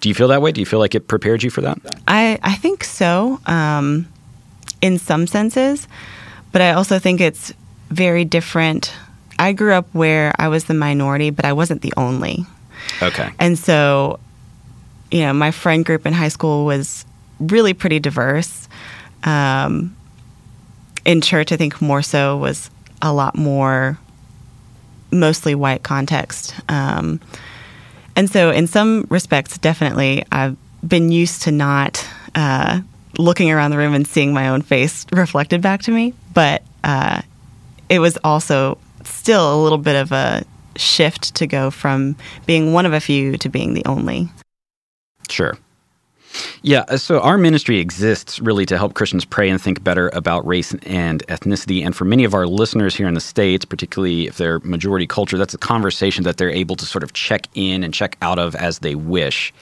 Do 0.00 0.08
you 0.08 0.14
feel 0.14 0.28
that 0.28 0.42
way? 0.42 0.52
Do 0.52 0.60
you 0.60 0.66
feel 0.66 0.78
like 0.78 0.94
it 0.94 1.08
prepared 1.08 1.42
you 1.42 1.50
for 1.50 1.60
that? 1.62 1.78
I, 2.06 2.38
I 2.42 2.54
think 2.54 2.84
so, 2.84 3.40
um, 3.46 4.08
in 4.80 4.98
some 4.98 5.26
senses, 5.26 5.86
but 6.50 6.60
I 6.60 6.72
also 6.72 6.98
think 6.98 7.20
it's 7.20 7.52
very 7.90 8.24
different. 8.24 8.92
I 9.38 9.52
grew 9.52 9.72
up 9.72 9.86
where 9.92 10.32
I 10.38 10.48
was 10.48 10.64
the 10.64 10.74
minority, 10.74 11.30
but 11.30 11.44
I 11.44 11.52
wasn't 11.52 11.82
the 11.82 11.92
only. 11.96 12.44
Okay. 13.00 13.30
And 13.38 13.58
so, 13.58 14.18
you 15.12 15.20
know, 15.20 15.32
my 15.32 15.50
friend 15.50 15.84
group 15.84 16.06
in 16.06 16.12
high 16.12 16.28
school 16.28 16.64
was 16.64 17.04
really 17.38 17.74
pretty 17.74 18.00
diverse. 18.00 18.68
Um, 19.24 19.94
in 21.04 21.20
church, 21.20 21.52
I 21.52 21.56
think 21.56 21.80
more 21.82 22.02
so 22.02 22.38
was 22.38 22.70
a 23.02 23.12
lot 23.12 23.36
more 23.36 23.98
mostly 25.10 25.54
white 25.54 25.82
context. 25.82 26.54
Um, 26.68 27.20
and 28.16 28.28
so, 28.30 28.50
in 28.50 28.66
some 28.66 29.06
respects, 29.10 29.58
definitely, 29.58 30.24
I've 30.32 30.56
been 30.86 31.12
used 31.12 31.42
to 31.42 31.52
not 31.52 32.06
uh, 32.34 32.80
looking 33.18 33.50
around 33.50 33.70
the 33.70 33.78
room 33.78 33.94
and 33.94 34.06
seeing 34.06 34.32
my 34.32 34.48
own 34.48 34.62
face 34.62 35.06
reflected 35.12 35.60
back 35.60 35.82
to 35.82 35.90
me. 35.90 36.14
But 36.32 36.62
uh, 36.82 37.20
it 37.88 37.98
was 37.98 38.18
also 38.24 38.78
still 39.04 39.54
a 39.54 39.60
little 39.62 39.78
bit 39.78 39.96
of 39.96 40.12
a 40.12 40.44
shift 40.76 41.34
to 41.34 41.46
go 41.46 41.70
from 41.70 42.16
being 42.46 42.72
one 42.72 42.86
of 42.86 42.94
a 42.94 43.00
few 43.00 43.36
to 43.36 43.48
being 43.50 43.74
the 43.74 43.84
only. 43.84 44.30
Sure. 45.28 45.56
Yeah, 46.62 46.84
uh, 46.88 46.96
so 46.96 47.20
our 47.20 47.36
ministry 47.36 47.78
exists 47.78 48.40
really 48.40 48.64
to 48.66 48.78
help 48.78 48.94
Christians 48.94 49.24
pray 49.24 49.50
and 49.50 49.60
think 49.60 49.84
better 49.84 50.10
about 50.12 50.46
race 50.46 50.74
and 50.84 51.26
ethnicity. 51.26 51.84
And 51.84 51.94
for 51.94 52.04
many 52.04 52.24
of 52.24 52.34
our 52.34 52.46
listeners 52.46 52.94
here 52.94 53.08
in 53.08 53.14
the 53.14 53.20
States, 53.20 53.64
particularly 53.64 54.26
if 54.26 54.38
they're 54.38 54.60
majority 54.60 55.06
culture, 55.06 55.36
that's 55.36 55.54
a 55.54 55.58
conversation 55.58 56.24
that 56.24 56.36
they're 56.36 56.50
able 56.50 56.76
to 56.76 56.86
sort 56.86 57.02
of 57.02 57.12
check 57.12 57.48
in 57.54 57.84
and 57.84 57.92
check 57.92 58.16
out 58.22 58.38
of 58.38 58.54
as 58.54 58.78
they 58.80 58.94
wish. 58.94 59.52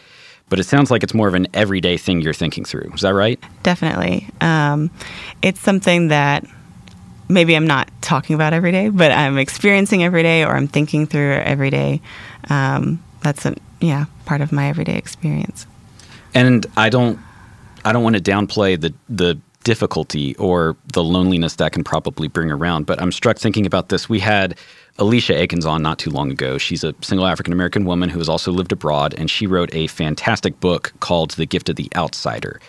But 0.49 0.59
it 0.59 0.64
sounds 0.64 0.90
like 0.90 1.02
it's 1.02 1.14
more 1.14 1.29
of 1.29 1.35
an 1.35 1.47
everyday 1.55 1.97
thing 1.97 2.21
you're 2.21 2.33
thinking 2.33 2.64
through. 2.64 2.90
Is 2.95 3.02
that 3.02 3.14
right? 3.14 3.40
Definitely. 3.62 4.29
Um, 4.40 4.90
it's 5.43 5.61
something 5.61 6.09
that 6.09 6.45
maybe 7.29 7.55
I'm 7.55 7.67
not 7.67 7.88
talking 8.02 8.35
about 8.35 8.52
every 8.52 8.73
day, 8.73 8.88
but 8.88 9.12
I'm 9.12 9.38
experiencing 9.38 10.02
every 10.02 10.23
day 10.25 10.45
or 10.45 10.57
I'm 10.57 10.67
thinking 10.67 11.07
through 11.07 11.35
every 11.35 11.71
day. 11.71 12.00
Um, 12.49 13.02
that's 13.23 13.47
a 13.47 13.55
yeah 13.80 14.06
part 14.25 14.40
of 14.40 14.52
my 14.52 14.68
everyday 14.68 14.96
experience. 14.96 15.66
And 16.34 16.66
I 16.76 16.88
don't 16.88 17.18
I 17.84 17.92
don't 17.92 18.02
want 18.02 18.16
to 18.16 18.22
downplay 18.22 18.80
the 18.80 18.94
the 19.08 19.38
difficulty 19.64 20.34
or 20.37 20.76
the 20.92 21.04
loneliness 21.04 21.56
that 21.56 21.72
can 21.72 21.84
probably 21.84 22.28
bring 22.28 22.50
around, 22.50 22.87
but 22.87 23.00
I'm 23.00 23.12
struck 23.12 23.38
thinking 23.38 23.66
about 23.66 23.90
this. 23.90 24.08
We 24.08 24.18
had 24.18 24.56
Alicia 24.99 25.38
Aikens 25.38 25.66
on 25.66 25.82
not 25.82 25.99
too 25.99 26.10
long 26.10 26.30
ago. 26.30 26.58
She's 26.58 26.82
a 26.82 26.94
single 27.02 27.26
African 27.26 27.52
American 27.52 27.84
woman 27.84 28.08
who 28.08 28.18
has 28.18 28.28
also 28.28 28.52
lived 28.52 28.72
abroad, 28.72 29.14
and 29.16 29.30
she 29.30 29.46
wrote 29.46 29.75
a 29.75 29.87
fantastic 29.88 30.60
book 30.60 30.92
called 31.00 31.32
The 31.32 31.46
Gift 31.46 31.68
of 31.68 31.76
the 31.76 31.90
Outsider, 31.94 32.60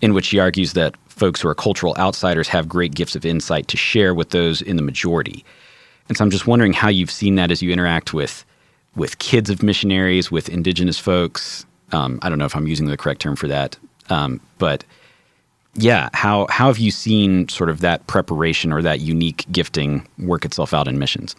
in 0.00 0.14
which 0.14 0.26
she 0.26 0.38
argues 0.38 0.74
that 0.74 0.94
folks 1.08 1.40
who 1.40 1.48
are 1.48 1.54
cultural 1.54 1.96
outsiders 1.98 2.48
have 2.48 2.68
great 2.68 2.94
gifts 2.94 3.16
of 3.16 3.24
insight 3.24 3.68
to 3.68 3.76
share 3.76 4.14
with 4.14 4.30
those 4.30 4.60
in 4.60 4.76
the 4.76 4.82
majority. 4.82 5.44
And 6.08 6.16
so 6.16 6.24
I'm 6.24 6.30
just 6.30 6.46
wondering 6.46 6.72
how 6.72 6.88
you've 6.88 7.10
seen 7.10 7.34
that 7.36 7.50
as 7.50 7.62
you 7.62 7.72
interact 7.72 8.12
with 8.12 8.44
with 8.96 9.18
kids 9.18 9.50
of 9.50 9.62
missionaries, 9.62 10.30
with 10.30 10.48
indigenous 10.48 10.98
folks. 10.98 11.64
Um, 11.92 12.18
I 12.22 12.28
don't 12.28 12.38
know 12.38 12.46
if 12.46 12.56
I'm 12.56 12.66
using 12.66 12.86
the 12.86 12.96
correct 12.96 13.20
term 13.20 13.36
for 13.36 13.46
that, 13.48 13.76
um, 14.10 14.40
but 14.58 14.84
yeah, 15.74 16.08
how 16.14 16.46
how 16.48 16.66
have 16.68 16.78
you 16.78 16.90
seen 16.90 17.48
sort 17.48 17.70
of 17.70 17.80
that 17.80 18.06
preparation 18.06 18.72
or 18.72 18.82
that 18.82 19.00
unique 19.00 19.44
gifting 19.52 20.06
work 20.18 20.44
itself 20.44 20.72
out 20.74 20.88
in 20.88 20.98
missions? 20.98 21.36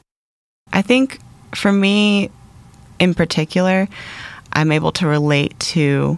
I 0.71 0.81
think 0.81 1.19
for 1.55 1.71
me, 1.71 2.29
in 2.99 3.13
particular, 3.13 3.87
I'm 4.53 4.71
able 4.71 4.91
to 4.93 5.07
relate 5.07 5.59
to 5.59 6.17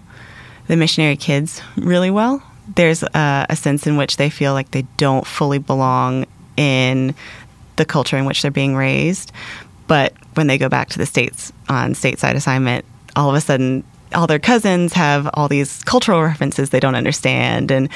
the 0.67 0.75
missionary 0.75 1.15
kids 1.15 1.62
really 1.77 2.12
well. 2.12 2.43
There's 2.75 3.03
a, 3.03 3.46
a 3.50 3.55
sense 3.55 3.88
in 3.88 3.98
which 3.98 4.17
they 4.17 4.29
feel 4.29 4.53
like 4.53 4.72
they 4.72 4.84
don't 4.98 5.25
fully 5.25 5.58
belong 5.58 6.25
in 6.58 7.15
the 7.77 7.86
culture 7.86 8.17
in 8.17 8.25
which 8.25 8.41
they're 8.41 8.51
being 8.51 8.75
raised. 8.75 9.31
But 9.89 10.13
when 10.36 10.46
they 10.48 10.60
go 10.60 10.69
back 10.69 10.88
to 10.89 11.00
the 11.00 11.05
States 11.08 11.51
on 11.67 11.96
stateside 11.96 12.36
assignment, 12.36 12.86
all 13.15 13.29
of 13.29 13.36
a 13.36 13.41
sudden 13.41 13.84
all 14.13 14.27
their 14.27 14.39
cousins 14.39 14.93
have 14.93 15.27
all 15.34 15.48
these 15.48 15.84
cultural 15.84 16.22
references 16.22 16.69
they 16.69 16.79
don't 16.79 16.96
understand 16.96 17.69
and 17.69 17.89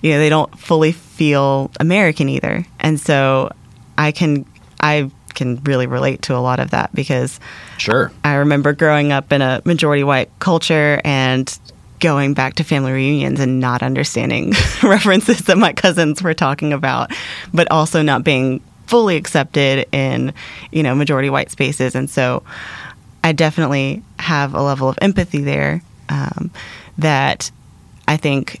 you 0.00 0.10
know 0.10 0.18
they 0.18 0.28
don't 0.28 0.58
fully 0.58 0.92
feel 0.92 1.70
American 1.80 2.28
either. 2.28 2.64
And 2.78 2.98
so 2.98 3.50
I 3.98 4.12
can 4.12 4.46
I 4.80 5.10
can 5.34 5.56
really 5.64 5.86
relate 5.86 6.22
to 6.22 6.36
a 6.36 6.38
lot 6.38 6.60
of 6.60 6.70
that 6.70 6.94
because 6.94 7.40
sure. 7.76 8.12
I 8.24 8.34
remember 8.34 8.72
growing 8.72 9.10
up 9.10 9.32
in 9.32 9.42
a 9.42 9.62
majority 9.64 10.04
white 10.04 10.30
culture 10.38 11.00
and 11.04 11.58
going 11.98 12.34
back 12.34 12.54
to 12.54 12.64
family 12.64 12.92
reunions 12.92 13.40
and 13.40 13.58
not 13.58 13.82
understanding 13.82 14.52
references 14.82 15.38
that 15.42 15.58
my 15.58 15.72
cousins 15.72 16.22
were 16.22 16.34
talking 16.34 16.72
about, 16.72 17.10
but 17.52 17.68
also 17.70 18.02
not 18.02 18.22
being 18.22 18.60
fully 18.92 19.16
accepted 19.16 19.86
in, 19.90 20.34
you 20.70 20.82
know, 20.82 20.94
majority 20.94 21.30
white 21.30 21.50
spaces. 21.50 21.94
And 21.94 22.10
so 22.10 22.42
I 23.24 23.32
definitely 23.32 24.02
have 24.18 24.52
a 24.52 24.60
level 24.60 24.86
of 24.86 24.98
empathy 25.00 25.40
there 25.40 25.80
um, 26.10 26.50
that 26.98 27.50
I 28.06 28.18
think 28.18 28.60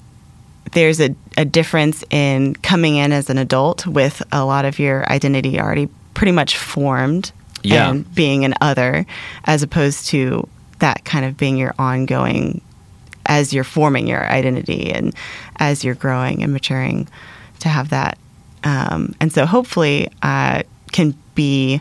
there's 0.72 1.02
a, 1.02 1.14
a 1.36 1.44
difference 1.44 2.02
in 2.08 2.54
coming 2.56 2.96
in 2.96 3.12
as 3.12 3.28
an 3.28 3.36
adult 3.36 3.86
with 3.86 4.22
a 4.32 4.42
lot 4.42 4.64
of 4.64 4.78
your 4.78 5.06
identity 5.12 5.60
already 5.60 5.90
pretty 6.14 6.32
much 6.32 6.56
formed 6.56 7.30
yeah. 7.62 7.90
and 7.90 8.14
being 8.14 8.46
an 8.46 8.54
other 8.62 9.04
as 9.44 9.62
opposed 9.62 10.06
to 10.06 10.48
that 10.78 11.04
kind 11.04 11.26
of 11.26 11.36
being 11.36 11.58
your 11.58 11.74
ongoing 11.78 12.62
as 13.26 13.52
you're 13.52 13.64
forming 13.64 14.06
your 14.06 14.24
identity 14.24 14.90
and 14.94 15.14
as 15.56 15.84
you're 15.84 15.94
growing 15.94 16.42
and 16.42 16.54
maturing 16.54 17.06
to 17.58 17.68
have 17.68 17.90
that 17.90 18.16
um, 18.64 19.14
and 19.20 19.32
so 19.32 19.46
hopefully 19.46 20.08
I 20.22 20.64
can 20.92 21.14
be 21.34 21.80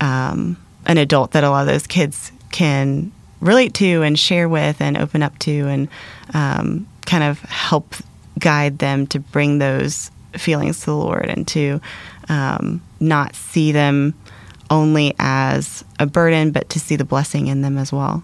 um, 0.00 0.56
an 0.86 0.98
adult 0.98 1.32
that 1.32 1.44
a 1.44 1.50
lot 1.50 1.62
of 1.62 1.66
those 1.66 1.86
kids 1.86 2.32
can 2.50 3.12
relate 3.40 3.74
to 3.74 4.02
and 4.02 4.18
share 4.18 4.48
with 4.48 4.80
and 4.80 4.96
open 4.96 5.22
up 5.22 5.38
to 5.40 5.66
and 5.68 5.88
um, 6.34 6.86
kind 7.06 7.24
of 7.24 7.40
help 7.40 7.94
guide 8.38 8.78
them 8.78 9.06
to 9.08 9.18
bring 9.18 9.58
those 9.58 10.10
feelings 10.34 10.80
to 10.80 10.86
the 10.86 10.96
Lord 10.96 11.26
and 11.26 11.46
to 11.48 11.80
um, 12.28 12.82
not 13.00 13.34
see 13.34 13.72
them 13.72 14.14
only 14.70 15.14
as 15.18 15.84
a 15.98 16.06
burden, 16.06 16.50
but 16.50 16.70
to 16.70 16.80
see 16.80 16.96
the 16.96 17.04
blessing 17.04 17.48
in 17.48 17.62
them 17.62 17.76
as 17.76 17.92
well. 17.92 18.22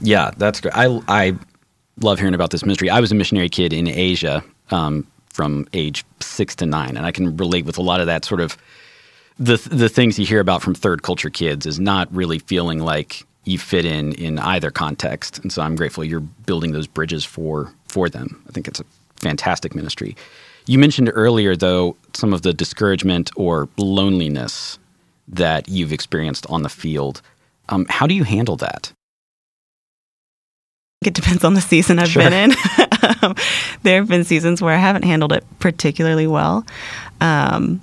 Yeah, 0.00 0.32
that's 0.36 0.60
great. 0.60 0.74
I, 0.74 1.00
I 1.08 1.34
love 2.00 2.18
hearing 2.18 2.34
about 2.34 2.50
this 2.50 2.64
ministry. 2.64 2.90
I 2.90 3.00
was 3.00 3.12
a 3.12 3.14
missionary 3.14 3.48
kid 3.48 3.72
in 3.72 3.88
Asia 3.88 4.44
um, 4.70 5.06
from 5.32 5.66
age 5.72 6.04
six 6.20 6.54
to 6.56 6.66
nine, 6.66 6.96
and 6.96 7.06
I 7.06 7.10
can 7.12 7.36
relate 7.36 7.64
with 7.64 7.78
a 7.78 7.82
lot 7.82 8.00
of 8.00 8.06
that 8.06 8.24
sort 8.24 8.40
of 8.40 8.56
the 9.38 9.56
the 9.70 9.88
things 9.88 10.18
you 10.18 10.26
hear 10.26 10.40
about 10.40 10.62
from 10.62 10.74
third 10.74 11.02
culture 11.02 11.30
kids 11.30 11.66
is 11.66 11.80
not 11.80 12.12
really 12.14 12.38
feeling 12.38 12.78
like 12.80 13.24
you 13.44 13.58
fit 13.58 13.84
in 13.84 14.12
in 14.12 14.38
either 14.38 14.70
context. 14.70 15.38
And 15.40 15.52
so 15.52 15.62
I'm 15.62 15.74
grateful 15.74 16.04
you're 16.04 16.20
building 16.20 16.72
those 16.72 16.86
bridges 16.86 17.24
for 17.24 17.72
for 17.88 18.08
them. 18.08 18.42
I 18.48 18.52
think 18.52 18.68
it's 18.68 18.80
a 18.80 18.84
fantastic 19.16 19.74
ministry. 19.74 20.16
You 20.66 20.78
mentioned 20.78 21.10
earlier 21.14 21.56
though 21.56 21.96
some 22.12 22.32
of 22.32 22.42
the 22.42 22.52
discouragement 22.52 23.30
or 23.34 23.68
loneliness 23.78 24.78
that 25.28 25.68
you've 25.68 25.92
experienced 25.92 26.46
on 26.50 26.62
the 26.62 26.68
field. 26.68 27.22
Um, 27.68 27.86
how 27.88 28.06
do 28.06 28.14
you 28.14 28.24
handle 28.24 28.56
that? 28.56 28.92
It 31.04 31.14
depends 31.14 31.42
on 31.42 31.54
the 31.54 31.60
season 31.60 31.98
I've 31.98 32.08
Sure. 32.10 32.22
been 32.22 32.50
in. 32.50 32.56
there 33.82 33.98
have 34.00 34.08
been 34.08 34.24
seasons 34.24 34.62
where 34.62 34.74
I 34.74 34.78
haven't 34.78 35.04
handled 35.04 35.32
it 35.32 35.44
particularly 35.58 36.26
well. 36.26 36.66
Um, 37.20 37.80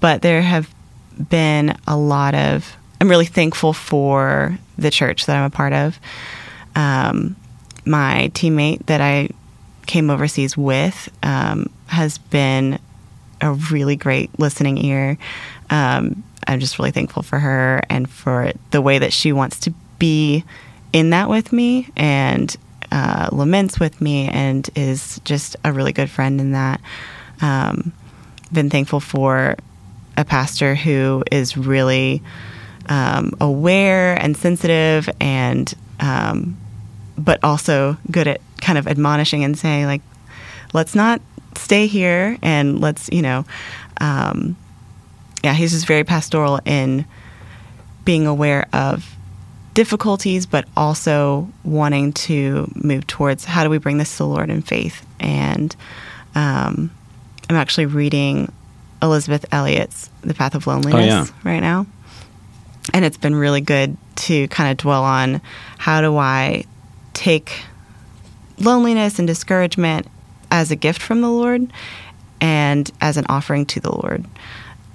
but 0.00 0.22
there 0.22 0.42
have 0.42 0.72
been 1.28 1.76
a 1.86 1.96
lot 1.96 2.34
of, 2.34 2.76
I'm 3.00 3.08
really 3.08 3.26
thankful 3.26 3.72
for 3.72 4.58
the 4.78 4.90
church 4.90 5.26
that 5.26 5.36
I'm 5.36 5.44
a 5.44 5.50
part 5.50 5.72
of. 5.72 5.98
Um, 6.74 7.36
my 7.84 8.30
teammate 8.34 8.86
that 8.86 9.00
I 9.00 9.30
came 9.86 10.10
overseas 10.10 10.56
with 10.56 11.08
um, 11.22 11.70
has 11.86 12.18
been 12.18 12.78
a 13.40 13.52
really 13.52 13.96
great 13.96 14.30
listening 14.38 14.78
ear. 14.78 15.18
Um, 15.70 16.22
I'm 16.46 16.60
just 16.60 16.78
really 16.78 16.90
thankful 16.90 17.22
for 17.22 17.38
her 17.38 17.82
and 17.90 18.08
for 18.08 18.52
the 18.70 18.80
way 18.80 18.98
that 18.98 19.12
she 19.12 19.32
wants 19.32 19.60
to 19.60 19.74
be 19.98 20.44
in 20.92 21.10
that 21.10 21.28
with 21.28 21.52
me 21.52 21.88
and 21.96 22.56
uh, 22.92 23.28
laments 23.32 23.78
with 23.78 24.00
me 24.00 24.28
and 24.28 24.68
is 24.74 25.20
just 25.24 25.56
a 25.64 25.72
really 25.72 25.92
good 25.92 26.10
friend 26.10 26.40
in 26.40 26.52
that. 26.52 26.80
Um, 27.40 27.92
been 28.52 28.70
thankful 28.70 29.00
for 29.00 29.56
a 30.16 30.24
pastor 30.24 30.74
who 30.74 31.22
is 31.30 31.56
really 31.56 32.22
um, 32.88 33.32
aware 33.40 34.14
and 34.20 34.36
sensitive 34.36 35.08
and 35.20 35.72
um, 36.00 36.56
but 37.16 37.38
also 37.42 37.96
good 38.10 38.26
at 38.26 38.40
kind 38.60 38.78
of 38.78 38.88
admonishing 38.88 39.44
and 39.44 39.58
saying 39.58 39.86
like 39.86 40.02
let's 40.72 40.94
not 40.94 41.20
stay 41.56 41.86
here 41.86 42.38
and 42.42 42.80
let's 42.80 43.08
you 43.12 43.22
know 43.22 43.44
um, 44.00 44.56
yeah 45.44 45.54
he's 45.54 45.72
just 45.72 45.86
very 45.86 46.04
pastoral 46.04 46.60
in 46.64 47.04
being 48.04 48.26
aware 48.26 48.66
of 48.72 49.16
difficulties 49.74 50.46
but 50.46 50.66
also 50.76 51.48
wanting 51.64 52.12
to 52.12 52.70
move 52.74 53.06
towards 53.06 53.44
how 53.44 53.62
do 53.64 53.70
we 53.70 53.78
bring 53.78 53.98
this 53.98 54.12
to 54.12 54.18
the 54.18 54.26
lord 54.26 54.50
in 54.50 54.62
faith 54.62 55.04
and 55.18 55.76
um, 56.34 56.90
i'm 57.48 57.56
actually 57.56 57.86
reading 57.86 58.52
elisabeth 59.02 59.44
elliot's 59.52 60.10
the 60.22 60.34
path 60.34 60.54
of 60.54 60.66
loneliness 60.66 61.06
yeah. 61.06 61.26
right 61.44 61.60
now 61.60 61.86
and 62.92 63.04
it's 63.04 63.16
been 63.16 63.34
really 63.34 63.60
good 63.60 63.96
to 64.16 64.48
kind 64.48 64.70
of 64.70 64.76
dwell 64.76 65.04
on 65.04 65.40
how 65.78 66.00
do 66.00 66.16
i 66.16 66.64
take 67.14 67.62
loneliness 68.60 69.18
and 69.18 69.26
discouragement 69.26 70.06
as 70.50 70.70
a 70.70 70.76
gift 70.76 71.00
from 71.00 71.20
the 71.20 71.28
Lord 71.28 71.72
and 72.40 72.90
as 73.00 73.16
an 73.16 73.26
offering 73.28 73.66
to 73.66 73.80
the 73.80 73.90
Lord. 73.90 74.24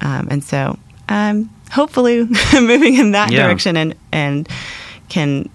Um, 0.01 0.27
and 0.29 0.43
so 0.43 0.77
I'm 1.09 1.49
hopefully 1.71 2.23
moving 2.53 2.95
in 2.95 3.11
that 3.11 3.31
Yeah. 3.31 3.43
direction 3.43 3.77
and, 3.77 3.95
and 4.11 4.47
can, 5.09 5.49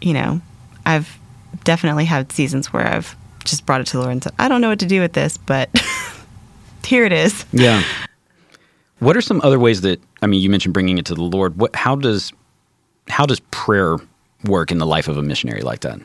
you 0.00 0.12
know, 0.14 0.40
I've 0.86 1.18
definitely 1.64 2.04
had 2.04 2.32
seasons 2.32 2.72
where 2.72 2.86
I've 2.86 3.14
just 3.44 3.64
brought 3.66 3.80
it 3.80 3.86
to 3.88 3.92
the 3.96 4.00
Lord 4.00 4.12
and 4.12 4.22
said, 4.22 4.32
I 4.38 4.48
don't 4.48 4.60
know 4.60 4.68
what 4.68 4.80
to 4.80 4.86
do 4.86 5.00
with 5.00 5.12
this, 5.12 5.36
but 5.36 5.68
here 6.84 7.04
it 7.04 7.12
is. 7.12 7.44
Yeah. 7.52 7.82
What 8.98 9.16
are 9.16 9.20
some 9.20 9.40
other 9.44 9.58
ways 9.58 9.80
that 9.82 10.00
I 10.22 10.26
mean? 10.26 10.40
You 10.40 10.48
mentioned 10.50 10.74
bringing 10.74 10.96
it 10.98 11.06
to 11.06 11.14
the 11.16 11.22
Lord. 11.24 11.58
What? 11.58 11.74
How 11.74 11.96
does 11.96 12.32
how 13.08 13.26
does 13.26 13.40
prayer 13.50 13.96
work 14.44 14.70
in 14.70 14.78
the 14.78 14.86
life 14.86 15.08
of 15.08 15.16
a 15.16 15.22
missionary 15.22 15.62
like 15.62 15.80
that? 15.80 15.98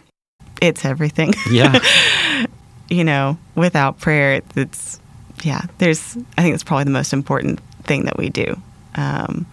It's 0.62 0.84
everything. 0.84 1.34
Yeah. 1.51 1.77
you 2.89 3.03
know, 3.03 3.38
without 3.53 4.00
prayer, 4.00 4.41
it's 4.55 5.00
yeah. 5.43 5.62
There's 5.77 6.17
I 6.39 6.41
think 6.41 6.55
it's 6.55 6.63
probably 6.63 6.86
the 6.86 6.89
most 6.89 7.13
important 7.13 7.60
thing 7.84 8.05
that 8.05 8.17
we 8.17 8.29
do. 8.29 8.60
Um, 8.98 9.46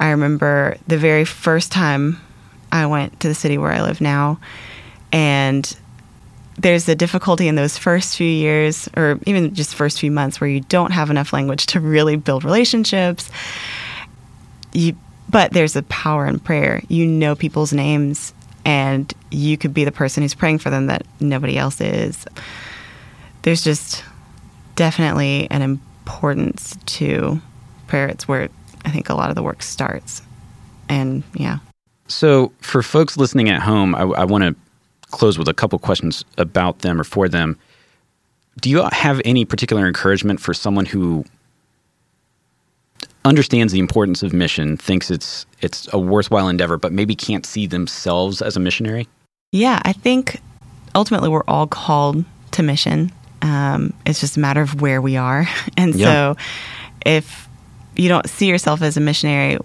I 0.00 0.10
remember 0.10 0.76
the 0.86 0.98
very 0.98 1.24
first 1.24 1.70
time 1.72 2.20
I 2.72 2.86
went 2.86 3.20
to 3.20 3.28
the 3.28 3.34
city 3.34 3.58
where 3.58 3.72
I 3.72 3.82
live 3.82 4.00
now, 4.00 4.40
and 5.12 5.76
there's 6.56 6.88
a 6.88 6.94
difficulty 6.94 7.46
in 7.46 7.54
those 7.54 7.78
first 7.78 8.16
few 8.16 8.28
years, 8.28 8.88
or 8.96 9.18
even 9.26 9.54
just 9.54 9.74
first 9.74 10.00
few 10.00 10.10
months, 10.10 10.40
where 10.40 10.50
you 10.50 10.60
don't 10.60 10.90
have 10.90 11.10
enough 11.10 11.32
language 11.32 11.66
to 11.66 11.80
really 11.80 12.16
build 12.16 12.44
relationships. 12.44 13.30
You, 14.72 14.96
but 15.30 15.52
there's 15.52 15.76
a 15.76 15.82
power 15.84 16.26
in 16.26 16.40
prayer. 16.40 16.82
You 16.88 17.06
know 17.06 17.34
people's 17.34 17.72
names, 17.72 18.34
and 18.64 19.12
you 19.30 19.56
could 19.56 19.72
be 19.72 19.84
the 19.84 19.92
person 19.92 20.22
who's 20.22 20.34
praying 20.34 20.58
for 20.58 20.70
them 20.70 20.86
that 20.86 21.06
nobody 21.20 21.56
else 21.56 21.80
is. 21.80 22.26
There's 23.42 23.62
just 23.62 24.04
definitely 24.74 25.48
an 25.50 25.62
importance 25.62 26.76
to 26.86 27.40
prayer. 27.88 28.06
It's 28.06 28.28
where 28.28 28.48
I 28.84 28.90
think 28.90 29.08
a 29.08 29.14
lot 29.14 29.30
of 29.30 29.36
the 29.36 29.42
work 29.42 29.62
starts. 29.62 30.22
And 30.88 31.22
yeah. 31.34 31.58
So, 32.06 32.52
for 32.60 32.82
folks 32.82 33.16
listening 33.16 33.50
at 33.50 33.60
home, 33.60 33.94
I, 33.94 34.02
I 34.02 34.24
want 34.24 34.44
to 34.44 34.54
close 35.10 35.38
with 35.38 35.48
a 35.48 35.54
couple 35.54 35.78
questions 35.78 36.24
about 36.38 36.80
them 36.80 37.00
or 37.00 37.04
for 37.04 37.28
them. 37.28 37.58
Do 38.60 38.70
you 38.70 38.82
have 38.92 39.20
any 39.24 39.44
particular 39.44 39.86
encouragement 39.86 40.40
for 40.40 40.54
someone 40.54 40.86
who 40.86 41.24
understands 43.24 43.72
the 43.72 43.78
importance 43.78 44.22
of 44.22 44.32
mission, 44.32 44.76
thinks 44.76 45.10
it's 45.10 45.46
it's 45.60 45.88
a 45.92 45.98
worthwhile 45.98 46.48
endeavor, 46.48 46.76
but 46.76 46.92
maybe 46.92 47.14
can't 47.14 47.44
see 47.44 47.66
themselves 47.66 48.42
as 48.42 48.56
a 48.56 48.60
missionary? 48.60 49.06
Yeah, 49.52 49.80
I 49.84 49.92
think 49.92 50.40
ultimately 50.94 51.28
we're 51.28 51.44
all 51.46 51.66
called 51.66 52.24
to 52.52 52.62
mission. 52.62 53.12
Um, 53.42 53.94
it's 54.04 54.20
just 54.20 54.36
a 54.36 54.40
matter 54.40 54.62
of 54.62 54.80
where 54.80 55.00
we 55.00 55.16
are, 55.16 55.46
and 55.76 55.94
yeah. 55.94 56.06
so 56.06 56.36
if 57.06 57.47
you 57.98 58.08
don't 58.08 58.28
see 58.30 58.46
yourself 58.46 58.80
as 58.80 58.96
a 58.96 59.00
missionary, 59.00 59.58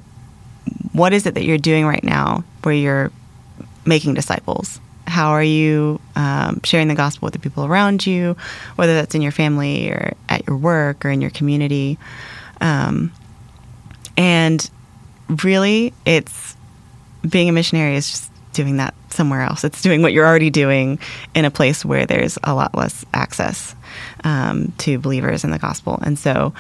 what 0.92 1.14
is 1.14 1.26
it 1.26 1.36
that 1.36 1.44
you're 1.44 1.58
doing 1.58 1.86
right 1.86 2.04
now 2.04 2.44
where 2.64 2.74
you're 2.74 3.12
making 3.86 4.16
disciples? 4.16 4.80
How 5.06 5.30
are 5.30 5.44
you 5.44 6.02
um, 6.16 6.62
sharing 6.64 6.88
the 6.88 6.96
gospel 6.96 7.28
with 7.28 7.34
the 7.34 7.40
people 7.40 7.64
around 7.66 8.06
you, 8.06 8.36
whether 8.76 8.96
that's 8.96 9.14
in 9.14 9.22
your 9.22 9.32
family 9.32 9.90
or 9.90 10.14
at 10.30 10.48
your 10.48 10.58
work 10.58 11.06
or 11.06 11.10
in 11.10 11.22
your 11.22 11.30
community? 11.30 12.00
Um, 12.60 13.12
and 14.18 14.68
really, 15.44 15.94
it's 16.06 16.56
being 17.28 17.50
a 17.50 17.52
missionary 17.52 17.96
is 17.96 18.10
just 18.10 18.32
doing 18.54 18.78
that 18.78 18.94
somewhere 19.10 19.42
else. 19.42 19.64
It's 19.64 19.82
doing 19.82 20.02
what 20.02 20.14
you're 20.14 20.26
already 20.26 20.50
doing 20.50 21.00
in 21.36 21.46
a 21.46 21.52
place 21.52 21.86
where 21.86 22.06
there's 22.06 22.38
a 22.44 22.54
lot 22.54 22.76
less 22.76 23.06
access 23.14 23.76
um, 24.24 24.72
to 24.80 24.98
believers 24.98 25.44
in 25.44 25.52
the 25.52 25.60
gospel. 25.60 26.00
And 26.02 26.18
so 26.18 26.54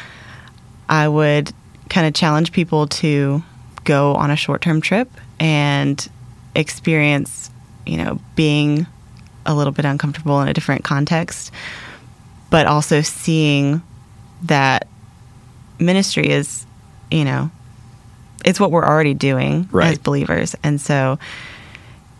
I 0.89 1.07
would 1.07 1.53
kind 1.93 2.07
of 2.07 2.13
challenge 2.15 2.51
people 2.51 2.87
to 2.87 3.43
go 3.83 4.15
on 4.15 4.31
a 4.31 4.35
short 4.35 4.61
term 4.61 4.81
trip 4.81 5.07
and 5.39 6.09
experience, 6.55 7.51
you 7.85 7.97
know, 7.97 8.19
being 8.35 8.87
a 9.45 9.53
little 9.53 9.71
bit 9.71 9.85
uncomfortable 9.85 10.41
in 10.41 10.47
a 10.47 10.53
different 10.53 10.83
context, 10.83 11.51
but 12.49 12.65
also 12.65 13.01
seeing 13.01 13.81
that 14.43 14.87
ministry 15.79 16.29
is, 16.29 16.65
you 17.11 17.23
know, 17.23 17.51
it's 18.43 18.59
what 18.59 18.71
we're 18.71 18.85
already 18.85 19.13
doing 19.13 19.69
right. 19.71 19.91
as 19.91 19.99
believers. 19.99 20.55
And 20.63 20.81
so 20.81 21.19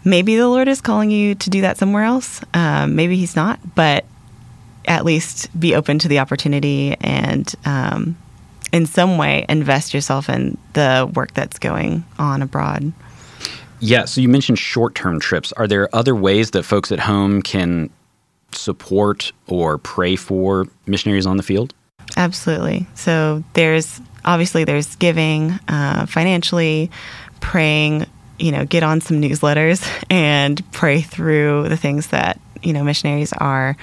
maybe 0.04 0.36
the 0.36 0.48
Lord 0.48 0.68
is 0.68 0.82
calling 0.82 1.10
you 1.10 1.34
to 1.34 1.50
do 1.50 1.62
that 1.62 1.78
somewhere 1.78 2.04
else. 2.04 2.42
Um, 2.54 2.96
maybe 2.96 3.18
He's 3.18 3.36
not, 3.36 3.60
but 3.74 4.06
at 4.86 5.04
least 5.04 5.58
be 5.60 5.74
open 5.74 5.98
to 5.98 6.08
the 6.08 6.20
opportunity 6.20 6.96
and 7.00 7.52
um, 7.66 8.18
in 8.72 8.86
some 8.86 9.18
way 9.18 9.46
invest 9.50 9.94
yourself 9.94 10.30
in 10.30 10.58
the 10.74 11.10
work 11.14 11.34
that's 11.34 11.60
going 11.60 12.04
on 12.18 12.42
abroad. 12.42 12.94
Yeah, 13.80 14.06
so 14.06 14.22
you 14.22 14.30
mentioned 14.30 14.60
short 14.60 14.96
term 14.96 15.20
trips. 15.20 15.52
Are 15.54 15.68
there 15.68 15.94
other 15.94 16.16
ways 16.16 16.52
that 16.52 16.64
folks 16.64 16.92
at 16.92 17.00
home 17.00 17.42
can 17.42 17.90
support 18.54 19.34
or 19.48 19.78
pray 19.78 20.16
for 20.16 20.68
missionaries 20.86 21.26
on 21.26 21.38
the 21.38 21.44
field? 21.44 21.74
Absolutely. 22.16 22.88
So 22.96 23.44
there's 23.54 24.00
obviously 24.24 24.64
there's 24.64 24.96
giving 24.96 25.52
uh, 25.68 26.06
financially, 26.06 26.92
praying. 27.40 28.06
You 28.40 28.52
know, 28.52 28.66
get 28.66 28.84
on 28.84 29.00
some 29.00 29.22
newsletters 29.22 29.86
and 30.10 30.62
pray 30.72 31.02
through 31.02 31.70
the 31.70 31.78
things 31.78 32.08
that 32.08 32.40
you 32.64 32.74
know 32.74 32.84
missionaries 32.84 33.34
are 33.34 33.76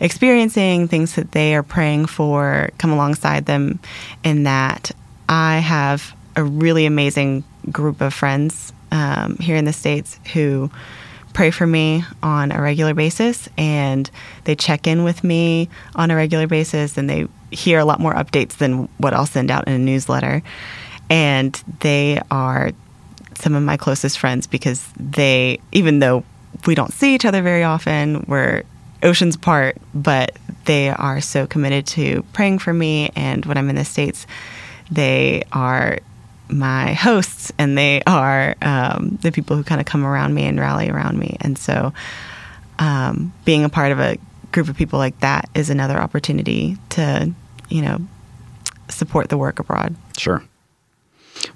experiencing, 0.00 0.88
things 0.88 1.14
that 1.16 1.32
they 1.32 1.54
are 1.54 1.62
praying 1.62 2.06
for. 2.06 2.70
Come 2.78 2.92
alongside 2.92 3.46
them 3.46 3.78
in 4.24 4.44
that. 4.44 4.90
I 5.28 5.58
have 5.58 6.14
a 6.36 6.44
really 6.44 6.86
amazing 6.86 7.44
group 7.70 8.00
of 8.00 8.14
friends 8.14 8.72
um, 8.92 9.36
here 9.38 9.56
in 9.56 9.64
the 9.64 9.72
states 9.72 10.20
who 10.32 10.70
pray 11.32 11.50
for 11.50 11.66
me 11.66 12.02
on 12.22 12.50
a 12.50 12.60
regular 12.60 12.94
basis 12.94 13.48
and 13.58 14.10
they 14.44 14.54
check 14.54 14.86
in 14.86 15.04
with 15.04 15.22
me 15.22 15.68
on 15.94 16.10
a 16.10 16.16
regular 16.16 16.46
basis 16.46 16.96
and 16.96 17.10
they 17.10 17.26
hear 17.50 17.78
a 17.78 17.84
lot 17.84 18.00
more 18.00 18.14
updates 18.14 18.56
than 18.56 18.88
what 18.96 19.12
I'll 19.12 19.26
send 19.26 19.50
out 19.50 19.66
in 19.66 19.74
a 19.74 19.78
newsletter. 19.78 20.42
And 21.10 21.54
they 21.80 22.20
are 22.30 22.70
some 23.34 23.54
of 23.54 23.62
my 23.62 23.76
closest 23.76 24.18
friends 24.18 24.46
because 24.46 24.88
they, 24.96 25.60
even 25.72 25.98
though 25.98 26.24
we 26.66 26.74
don't 26.74 26.92
see 26.92 27.14
each 27.14 27.24
other 27.24 27.42
very 27.42 27.62
often, 27.62 28.24
we're 28.26 28.62
oceans 29.02 29.36
apart, 29.36 29.76
but 29.94 30.36
they 30.64 30.88
are 30.88 31.20
so 31.20 31.46
committed 31.46 31.86
to 31.86 32.22
praying 32.32 32.58
for 32.58 32.72
me. 32.72 33.10
And 33.14 33.44
when 33.46 33.56
I'm 33.56 33.68
in 33.68 33.76
the 33.76 33.84
States, 33.84 34.26
they 34.90 35.44
are 35.52 35.98
my 36.48 36.92
hosts 36.94 37.52
and 37.58 37.76
they 37.76 38.02
are 38.06 38.54
um, 38.62 39.18
the 39.22 39.32
people 39.32 39.56
who 39.56 39.64
kind 39.64 39.80
of 39.80 39.86
come 39.86 40.04
around 40.04 40.34
me 40.34 40.44
and 40.44 40.58
rally 40.58 40.88
around 40.88 41.18
me. 41.18 41.36
And 41.40 41.58
so 41.58 41.92
um, 42.78 43.32
being 43.44 43.64
a 43.64 43.68
part 43.68 43.92
of 43.92 44.00
a 44.00 44.16
group 44.52 44.68
of 44.68 44.76
people 44.76 44.98
like 44.98 45.18
that 45.20 45.48
is 45.54 45.70
another 45.70 45.98
opportunity 45.98 46.76
to, 46.90 47.32
you 47.68 47.82
know, 47.82 48.00
support 48.88 49.28
the 49.28 49.36
work 49.36 49.58
abroad. 49.58 49.94
Sure. 50.16 50.42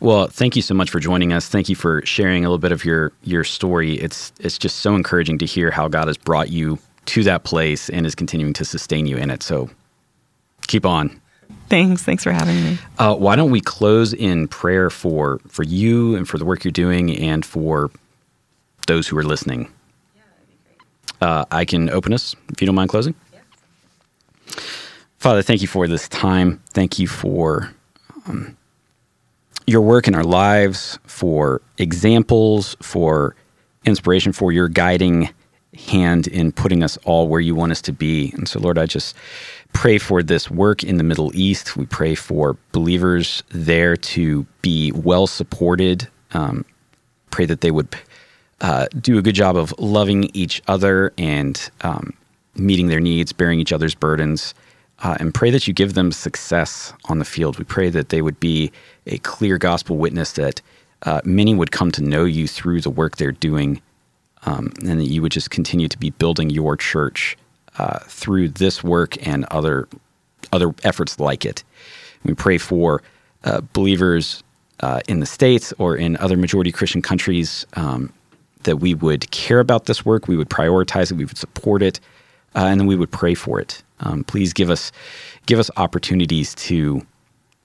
Well, 0.01 0.29
thank 0.29 0.57
you 0.57 0.63
so 0.63 0.75
much 0.75 0.91
for 0.91 1.01
joining 1.01 1.33
us. 1.33 1.49
Thank 1.49 1.69
you 1.69 1.77
for 1.77 2.05
sharing 2.05 2.45
a 2.45 2.49
little 2.49 2.59
bit 2.59 2.73
of 2.73 2.85
your 2.85 3.13
your 3.23 3.45
story. 3.45 3.95
It's 3.95 4.33
it's 4.41 4.59
just 4.59 4.79
so 4.79 4.95
encouraging 4.95 5.39
to 5.39 5.47
hear 5.47 5.71
how 5.71 5.89
God 5.89 6.07
has 6.07 6.17
brought 6.17 6.51
you 6.51 6.79
to 7.07 7.23
that 7.25 7.45
place 7.45 7.89
and 7.91 8.07
is 8.07 8.15
continuing 8.15 8.53
to 8.55 8.65
sustain 8.65 9.07
you 9.07 9.17
in 9.17 9.31
it. 9.31 9.43
So 9.43 9.71
keep 10.67 10.87
on. 10.87 11.21
Thanks. 11.69 12.03
Thanks 12.03 12.25
for 12.25 12.33
having 12.33 12.63
me. 12.63 12.79
Uh, 12.99 13.15
why 13.15 13.37
don't 13.37 13.51
we 13.51 13.61
close 13.61 14.13
in 14.13 14.49
prayer 14.49 14.91
for 14.91 15.41
for 15.49 15.63
you 15.63 16.17
and 16.17 16.29
for 16.29 16.39
the 16.39 16.45
work 16.45 16.65
you're 16.65 16.73
doing 16.73 17.17
and 17.17 17.45
for 17.45 17.91
those 18.87 19.07
who 19.09 19.17
are 19.19 19.25
listening? 19.25 19.71
Uh, 21.21 21.45
I 21.51 21.65
can 21.65 21.91
open 21.91 22.15
us 22.15 22.35
if 22.51 22.61
you 22.61 22.67
don't 22.67 22.75
mind 22.75 22.89
closing. 22.89 23.15
Father, 25.19 25.43
thank 25.43 25.61
you 25.61 25.69
for 25.69 25.87
this 25.87 26.09
time. 26.09 26.63
Thank 26.71 26.99
you 26.99 27.07
for 27.07 27.71
um, 28.27 28.57
your 29.71 29.83
work 29.83 30.09
in 30.09 30.15
our 30.15 30.25
lives, 30.25 30.99
for 31.05 31.63
examples, 31.79 32.77
for 32.83 33.37
inspiration, 33.85 34.33
for 34.33 34.51
your 34.51 34.69
guiding 34.69 35.31
hand 35.89 36.27
in 36.27 36.51
putting 36.51 36.83
us 36.83 36.99
all 37.05 37.29
where 37.29 37.41
you 37.41 37.55
want 37.55 37.71
us 37.71 37.81
to 37.83 37.93
be. 37.93 38.33
And 38.35 38.49
so, 38.49 38.59
Lord, 38.59 38.79
I 38.79 38.87
just 38.87 39.15
pray 39.73 39.99
for 39.99 40.23
this 40.23 40.51
work 40.51 40.83
in 40.83 40.97
the 40.97 41.05
Middle 41.05 41.31
East. 41.37 41.77
We 41.77 41.87
pray 41.87 42.17
for 42.17 42.57
believers 42.73 43.45
there 43.51 43.97
to 43.97 44.45
be 44.63 44.91
well 44.93 45.29
supported. 45.29 46.09
Um, 46.33 46.65
pray 47.31 47.47
that 47.47 47.61
they 47.61 47.71
would 47.71 47.97
uh, 48.61 48.89
do 49.01 49.19
a 49.19 49.23
good 49.23 49.37
job 49.37 49.57
of 49.57 49.73
loving 49.79 50.31
each 50.35 50.61
other 50.67 51.13
and 51.17 51.71
um, 51.83 52.13
meeting 52.57 52.89
their 52.89 53.01
needs, 53.01 53.33
bearing 53.33 53.61
each 53.61 53.73
other's 53.73 53.95
burdens. 53.95 54.53
Uh, 55.03 55.17
and 55.19 55.33
pray 55.33 55.51
that 55.51 55.67
you 55.67 55.73
give 55.73 55.95
them 55.95 56.13
success 56.13 56.93
on 57.07 57.19
the 57.19 57.25
field. 57.25 57.59
We 57.59 57.65
pray 57.65 57.89
that 57.89 58.11
they 58.11 58.21
would 58.21 58.39
be 58.39 58.71
a 59.07 59.19
clear 59.19 59.57
gospel 59.57 59.97
witness, 59.97 60.33
that 60.33 60.61
uh, 61.03 61.23
many 61.25 61.55
would 61.55 61.71
come 61.71 61.91
to 61.93 62.03
know 62.03 62.25
you 62.25 62.47
through 62.47 62.83
the 62.83 62.91
work 62.91 63.17
they're 63.17 63.33
doing, 63.33 63.81
um, 64.45 64.73
and 64.85 65.01
that 65.01 65.09
you 65.09 65.23
would 65.23 65.33
just 65.33 65.51
continue 65.51 65.89
to 65.89 65.99
be 65.99 66.11
building 66.11 66.51
your 66.51 66.77
church 66.77 67.37
uh, 67.79 68.01
through 68.01 68.49
this 68.49 68.85
work 68.85 69.27
and 69.27 69.45
other 69.47 69.89
other 70.53 70.75
efforts 70.85 71.21
like 71.21 71.45
it. 71.45 71.63
We 72.25 72.35
pray 72.35 72.59
for 72.59 73.03
uh, 73.45 73.61
believers 73.73 74.43
uh, 74.81 75.01
in 75.09 75.21
the 75.21 75.27
states 75.27 75.73
or 75.79 75.97
in 75.97 76.17
other 76.17 76.37
majority 76.37 76.73
Christian 76.73 77.03
countries 77.03 77.67
um, 77.75 78.13
that 78.65 78.77
we 78.79 78.95
would 78.95 79.31
care 79.31 79.61
about 79.61 79.87
this 79.87 80.05
work, 80.05 80.29
we 80.29 80.37
would 80.37 80.51
prioritize 80.51 81.11
it, 81.11 81.17
we 81.17 81.25
would 81.25 81.39
support 81.39 81.83
it, 81.83 82.01
uh, 82.55 82.67
and 82.67 82.81
then 82.81 82.87
we 82.87 82.97
would 82.97 83.11
pray 83.11 83.35
for 83.35 83.61
it. 83.61 83.83
Um, 84.01 84.25
please 84.25 84.53
give 84.53 84.71
us 84.71 84.93
give 85.47 85.59
us 85.59 85.71
opportunities 85.77 86.55
to 86.55 87.07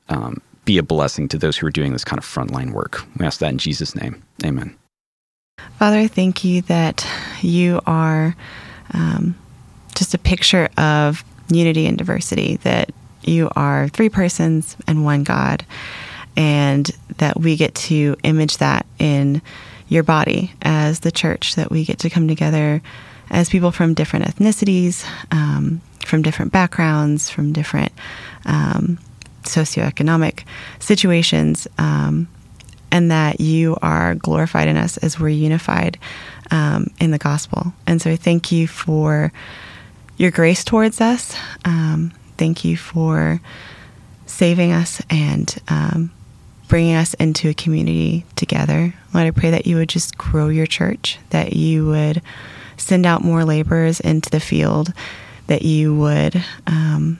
um, 0.09 0.41
be 0.65 0.77
a 0.77 0.83
blessing 0.83 1.27
to 1.29 1.37
those 1.37 1.57
who 1.57 1.67
are 1.67 1.71
doing 1.71 1.93
this 1.93 2.03
kind 2.03 2.17
of 2.17 2.25
frontline 2.25 2.71
work. 2.71 3.03
We 3.17 3.25
ask 3.25 3.39
that 3.39 3.51
in 3.51 3.57
Jesus' 3.57 3.95
name. 3.95 4.23
Amen. 4.43 4.75
Father, 5.79 6.07
thank 6.07 6.43
you 6.43 6.61
that 6.63 7.07
you 7.41 7.81
are 7.85 8.35
um, 8.93 9.35
just 9.95 10.13
a 10.13 10.17
picture 10.17 10.69
of 10.77 11.23
unity 11.49 11.85
and 11.85 11.97
diversity, 11.97 12.57
that 12.57 12.91
you 13.23 13.49
are 13.55 13.87
three 13.89 14.09
persons 14.09 14.75
and 14.87 15.03
one 15.03 15.23
God, 15.23 15.65
and 16.35 16.89
that 17.17 17.39
we 17.39 17.55
get 17.55 17.73
to 17.75 18.15
image 18.23 18.57
that 18.57 18.85
in 18.99 19.41
your 19.87 20.03
body 20.03 20.51
as 20.61 21.01
the 21.01 21.11
church, 21.11 21.55
that 21.55 21.71
we 21.71 21.85
get 21.85 21.99
to 21.99 22.09
come 22.09 22.27
together 22.27 22.81
as 23.29 23.49
people 23.49 23.71
from 23.71 23.93
different 23.93 24.25
ethnicities, 24.25 25.05
um, 25.31 25.81
from 26.05 26.21
different 26.21 26.51
backgrounds, 26.51 27.29
from 27.29 27.53
different 27.53 27.91
um, 28.45 28.99
socioeconomic 29.43 30.43
situations, 30.79 31.67
um, 31.77 32.27
and 32.91 33.11
that 33.11 33.41
you 33.41 33.77
are 33.81 34.15
glorified 34.15 34.67
in 34.67 34.77
us 34.77 34.97
as 34.97 35.19
we're 35.19 35.29
unified 35.29 35.97
um, 36.51 36.87
in 36.99 37.11
the 37.11 37.17
gospel. 37.17 37.73
And 37.87 38.01
so 38.01 38.15
thank 38.15 38.51
you 38.51 38.67
for 38.67 39.31
your 40.17 40.31
grace 40.31 40.63
towards 40.63 41.01
us. 41.01 41.35
Um, 41.65 42.13
thank 42.37 42.63
you 42.63 42.77
for 42.77 43.41
saving 44.25 44.71
us 44.71 45.01
and 45.09 45.55
um, 45.67 46.11
bringing 46.67 46.95
us 46.95 47.13
into 47.15 47.49
a 47.49 47.53
community 47.53 48.25
together. 48.35 48.93
Lord, 49.13 49.27
I 49.27 49.31
pray 49.31 49.51
that 49.51 49.67
you 49.67 49.75
would 49.77 49.89
just 49.89 50.17
grow 50.17 50.49
your 50.49 50.65
church, 50.65 51.19
that 51.29 51.53
you 51.53 51.87
would 51.87 52.21
send 52.85 53.05
out 53.05 53.23
more 53.23 53.43
laborers 53.43 53.99
into 53.99 54.29
the 54.29 54.39
field, 54.39 54.93
that 55.47 55.63
you 55.63 55.95
would 55.95 56.43
um, 56.67 57.19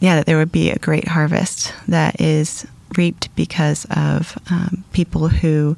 yeah, 0.00 0.16
that 0.16 0.26
there 0.26 0.38
would 0.38 0.50
be 0.50 0.70
a 0.70 0.78
great 0.78 1.08
harvest 1.08 1.74
that 1.86 2.20
is 2.20 2.66
reaped 2.96 3.34
because 3.36 3.86
of 3.90 4.36
um, 4.50 4.82
people 4.92 5.28
who 5.28 5.76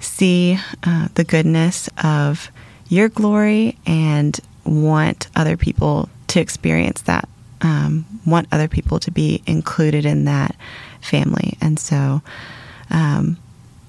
see 0.00 0.58
uh, 0.84 1.08
the 1.14 1.24
goodness 1.24 1.90
of 2.02 2.50
your 2.88 3.08
glory 3.08 3.76
and 3.84 4.38
want 4.64 5.26
other 5.34 5.56
people 5.56 6.08
to 6.28 6.40
experience 6.40 7.02
that, 7.02 7.28
um, 7.60 8.06
want 8.24 8.46
other 8.52 8.68
people 8.68 9.00
to 9.00 9.10
be 9.10 9.42
included 9.46 10.06
in 10.06 10.24
that 10.24 10.54
family. 11.00 11.58
And 11.60 11.78
so 11.78 12.22
um, 12.90 13.36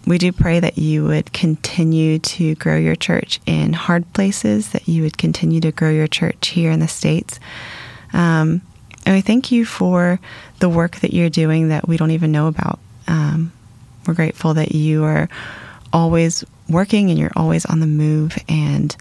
we 0.06 0.18
do 0.18 0.32
pray 0.32 0.60
that 0.60 0.78
you 0.78 1.06
would 1.06 1.32
continue 1.34 2.20
to 2.20 2.56
grow 2.56 2.78
your 2.78 2.96
church 2.96 3.40
in 3.46 3.74
hard 3.74 4.12
places, 4.14 4.72
that 4.72 4.88
you 4.88 5.04
would 5.04 5.18
continue 5.18 5.62
to 5.62 5.72
grow 5.72 5.90
your 5.92 6.08
church 6.08 6.48
here 6.48 6.72
in 6.72 6.80
the 6.80 6.88
States. 6.88 7.40
Um, 8.14 8.62
and 9.06 9.16
we 9.16 9.22
thank 9.22 9.52
you 9.52 9.66
for 9.66 10.20
the 10.60 10.70
work 10.70 10.98
that 10.98 11.14
you're 11.14 11.30
doing 11.30 11.70
that 11.70 11.88
we 11.88 11.98
don't 11.98 12.12
even 12.12 12.32
know 12.32 12.48
about. 12.48 12.80
Um, 13.08 13.52
we're 14.08 14.14
grateful 14.14 14.54
that 14.56 14.74
you 14.74 15.04
are 15.04 15.30
always 15.94 16.44
working 16.68 17.10
and 17.10 17.20
you're 17.20 17.32
always 17.36 17.66
on 17.66 17.80
the 17.80 17.88
move 17.88 18.38
and 18.48 18.96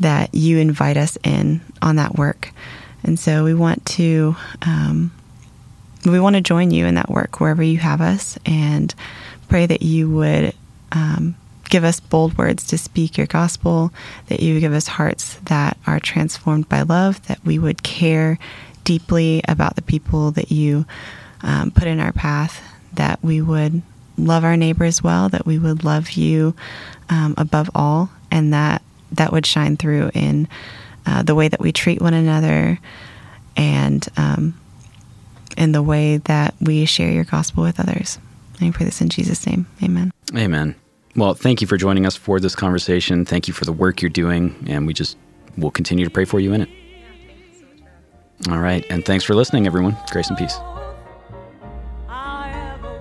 that 0.00 0.34
you 0.34 0.58
invite 0.58 0.96
us 0.96 1.16
in 1.22 1.60
on 1.82 1.96
that 1.96 2.16
work. 2.16 2.50
And 3.02 3.18
so 3.18 3.44
we 3.44 3.54
want 3.54 3.84
to 3.86 4.36
um, 4.62 5.12
we 6.04 6.20
want 6.20 6.36
to 6.36 6.42
join 6.42 6.70
you 6.70 6.86
in 6.86 6.94
that 6.94 7.10
work 7.10 7.40
wherever 7.40 7.62
you 7.62 7.78
have 7.78 8.00
us 8.00 8.38
and 8.44 8.94
pray 9.54 9.66
that 9.66 9.82
you 9.82 10.10
would 10.10 10.52
um, 10.90 11.36
give 11.70 11.84
us 11.84 12.00
bold 12.00 12.36
words 12.36 12.66
to 12.66 12.76
speak 12.76 13.16
your 13.16 13.28
gospel, 13.28 13.92
that 14.26 14.40
you 14.40 14.54
would 14.54 14.60
give 14.60 14.72
us 14.72 14.88
hearts 14.88 15.36
that 15.44 15.78
are 15.86 16.00
transformed 16.00 16.68
by 16.68 16.82
love, 16.82 17.24
that 17.28 17.38
we 17.44 17.56
would 17.56 17.80
care 17.84 18.36
deeply 18.82 19.40
about 19.46 19.76
the 19.76 19.82
people 19.82 20.32
that 20.32 20.50
you 20.50 20.84
um, 21.42 21.70
put 21.70 21.84
in 21.84 22.00
our 22.00 22.10
path, 22.10 22.68
that 22.94 23.22
we 23.22 23.40
would 23.40 23.80
love 24.18 24.42
our 24.42 24.56
neighbors 24.56 25.04
well, 25.04 25.28
that 25.28 25.46
we 25.46 25.56
would 25.56 25.84
love 25.84 26.10
you 26.10 26.56
um, 27.08 27.32
above 27.38 27.70
all, 27.76 28.10
and 28.32 28.52
that 28.52 28.82
that 29.12 29.30
would 29.30 29.46
shine 29.46 29.76
through 29.76 30.10
in 30.14 30.48
uh, 31.06 31.22
the 31.22 31.36
way 31.36 31.46
that 31.46 31.60
we 31.60 31.70
treat 31.70 32.02
one 32.02 32.12
another 32.12 32.80
and 33.56 34.08
um, 34.16 34.60
in 35.56 35.70
the 35.70 35.80
way 35.80 36.16
that 36.16 36.56
we 36.60 36.84
share 36.86 37.12
your 37.12 37.22
gospel 37.22 37.62
with 37.62 37.78
others. 37.78 38.18
I 38.64 38.70
pray 38.70 38.86
this 38.86 39.00
in 39.00 39.08
Jesus' 39.08 39.46
name. 39.46 39.66
Amen. 39.82 40.12
Amen. 40.36 40.74
Well, 41.16 41.34
thank 41.34 41.60
you 41.60 41.66
for 41.66 41.76
joining 41.76 42.06
us 42.06 42.16
for 42.16 42.40
this 42.40 42.56
conversation. 42.56 43.24
Thank 43.24 43.46
you 43.46 43.54
for 43.54 43.64
the 43.64 43.72
work 43.72 44.02
you're 44.02 44.10
doing, 44.10 44.64
and 44.66 44.86
we 44.86 44.92
just 44.92 45.16
will 45.56 45.70
continue 45.70 46.04
to 46.04 46.10
pray 46.10 46.24
for 46.24 46.40
you 46.40 46.52
in 46.52 46.62
it. 46.62 46.68
All 48.50 48.58
right, 48.58 48.84
and 48.90 49.04
thanks 49.04 49.24
for 49.24 49.34
listening, 49.34 49.66
everyone. 49.66 49.96
Grace 50.10 50.28
and 50.28 50.36
peace. 50.36 50.58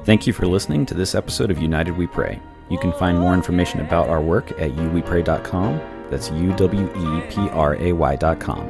Thank 0.06 0.28
you 0.28 0.34
for 0.34 0.46
listening 0.46 0.86
to 0.88 0.94
this 0.94 1.16
episode 1.16 1.50
of 1.50 1.62
United 1.62 1.98
We 1.98 2.08
Pray. 2.08 2.40
You 2.70 2.78
can 2.78 2.92
find 2.94 3.18
more 3.18 3.34
information 3.34 3.80
about 3.80 4.10
our 4.10 4.22
work 4.22 4.52
at 4.54 4.72
uwepray.com. 4.72 5.82
That's 6.10 6.30
U 6.32 6.54
W 6.54 6.86
E 6.86 7.22
P 7.30 7.50
R 7.50 7.76
A 7.76 7.94
Y.com. 7.94 8.70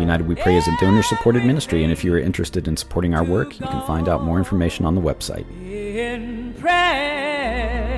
United 0.00 0.26
We 0.26 0.34
Pray 0.34 0.56
is 0.56 0.66
a 0.66 0.76
donor 0.80 1.02
supported 1.02 1.44
ministry, 1.44 1.84
and 1.84 1.92
if 1.92 2.02
you 2.02 2.12
are 2.14 2.18
interested 2.18 2.66
in 2.66 2.76
supporting 2.76 3.14
our 3.14 3.24
work, 3.24 3.58
you 3.60 3.66
can 3.66 3.86
find 3.86 4.08
out 4.08 4.24
more 4.24 4.38
information 4.38 4.84
on 4.84 4.94
the 4.94 5.00
website 5.00 5.46
in 5.94 6.52
prayer. 6.54 7.93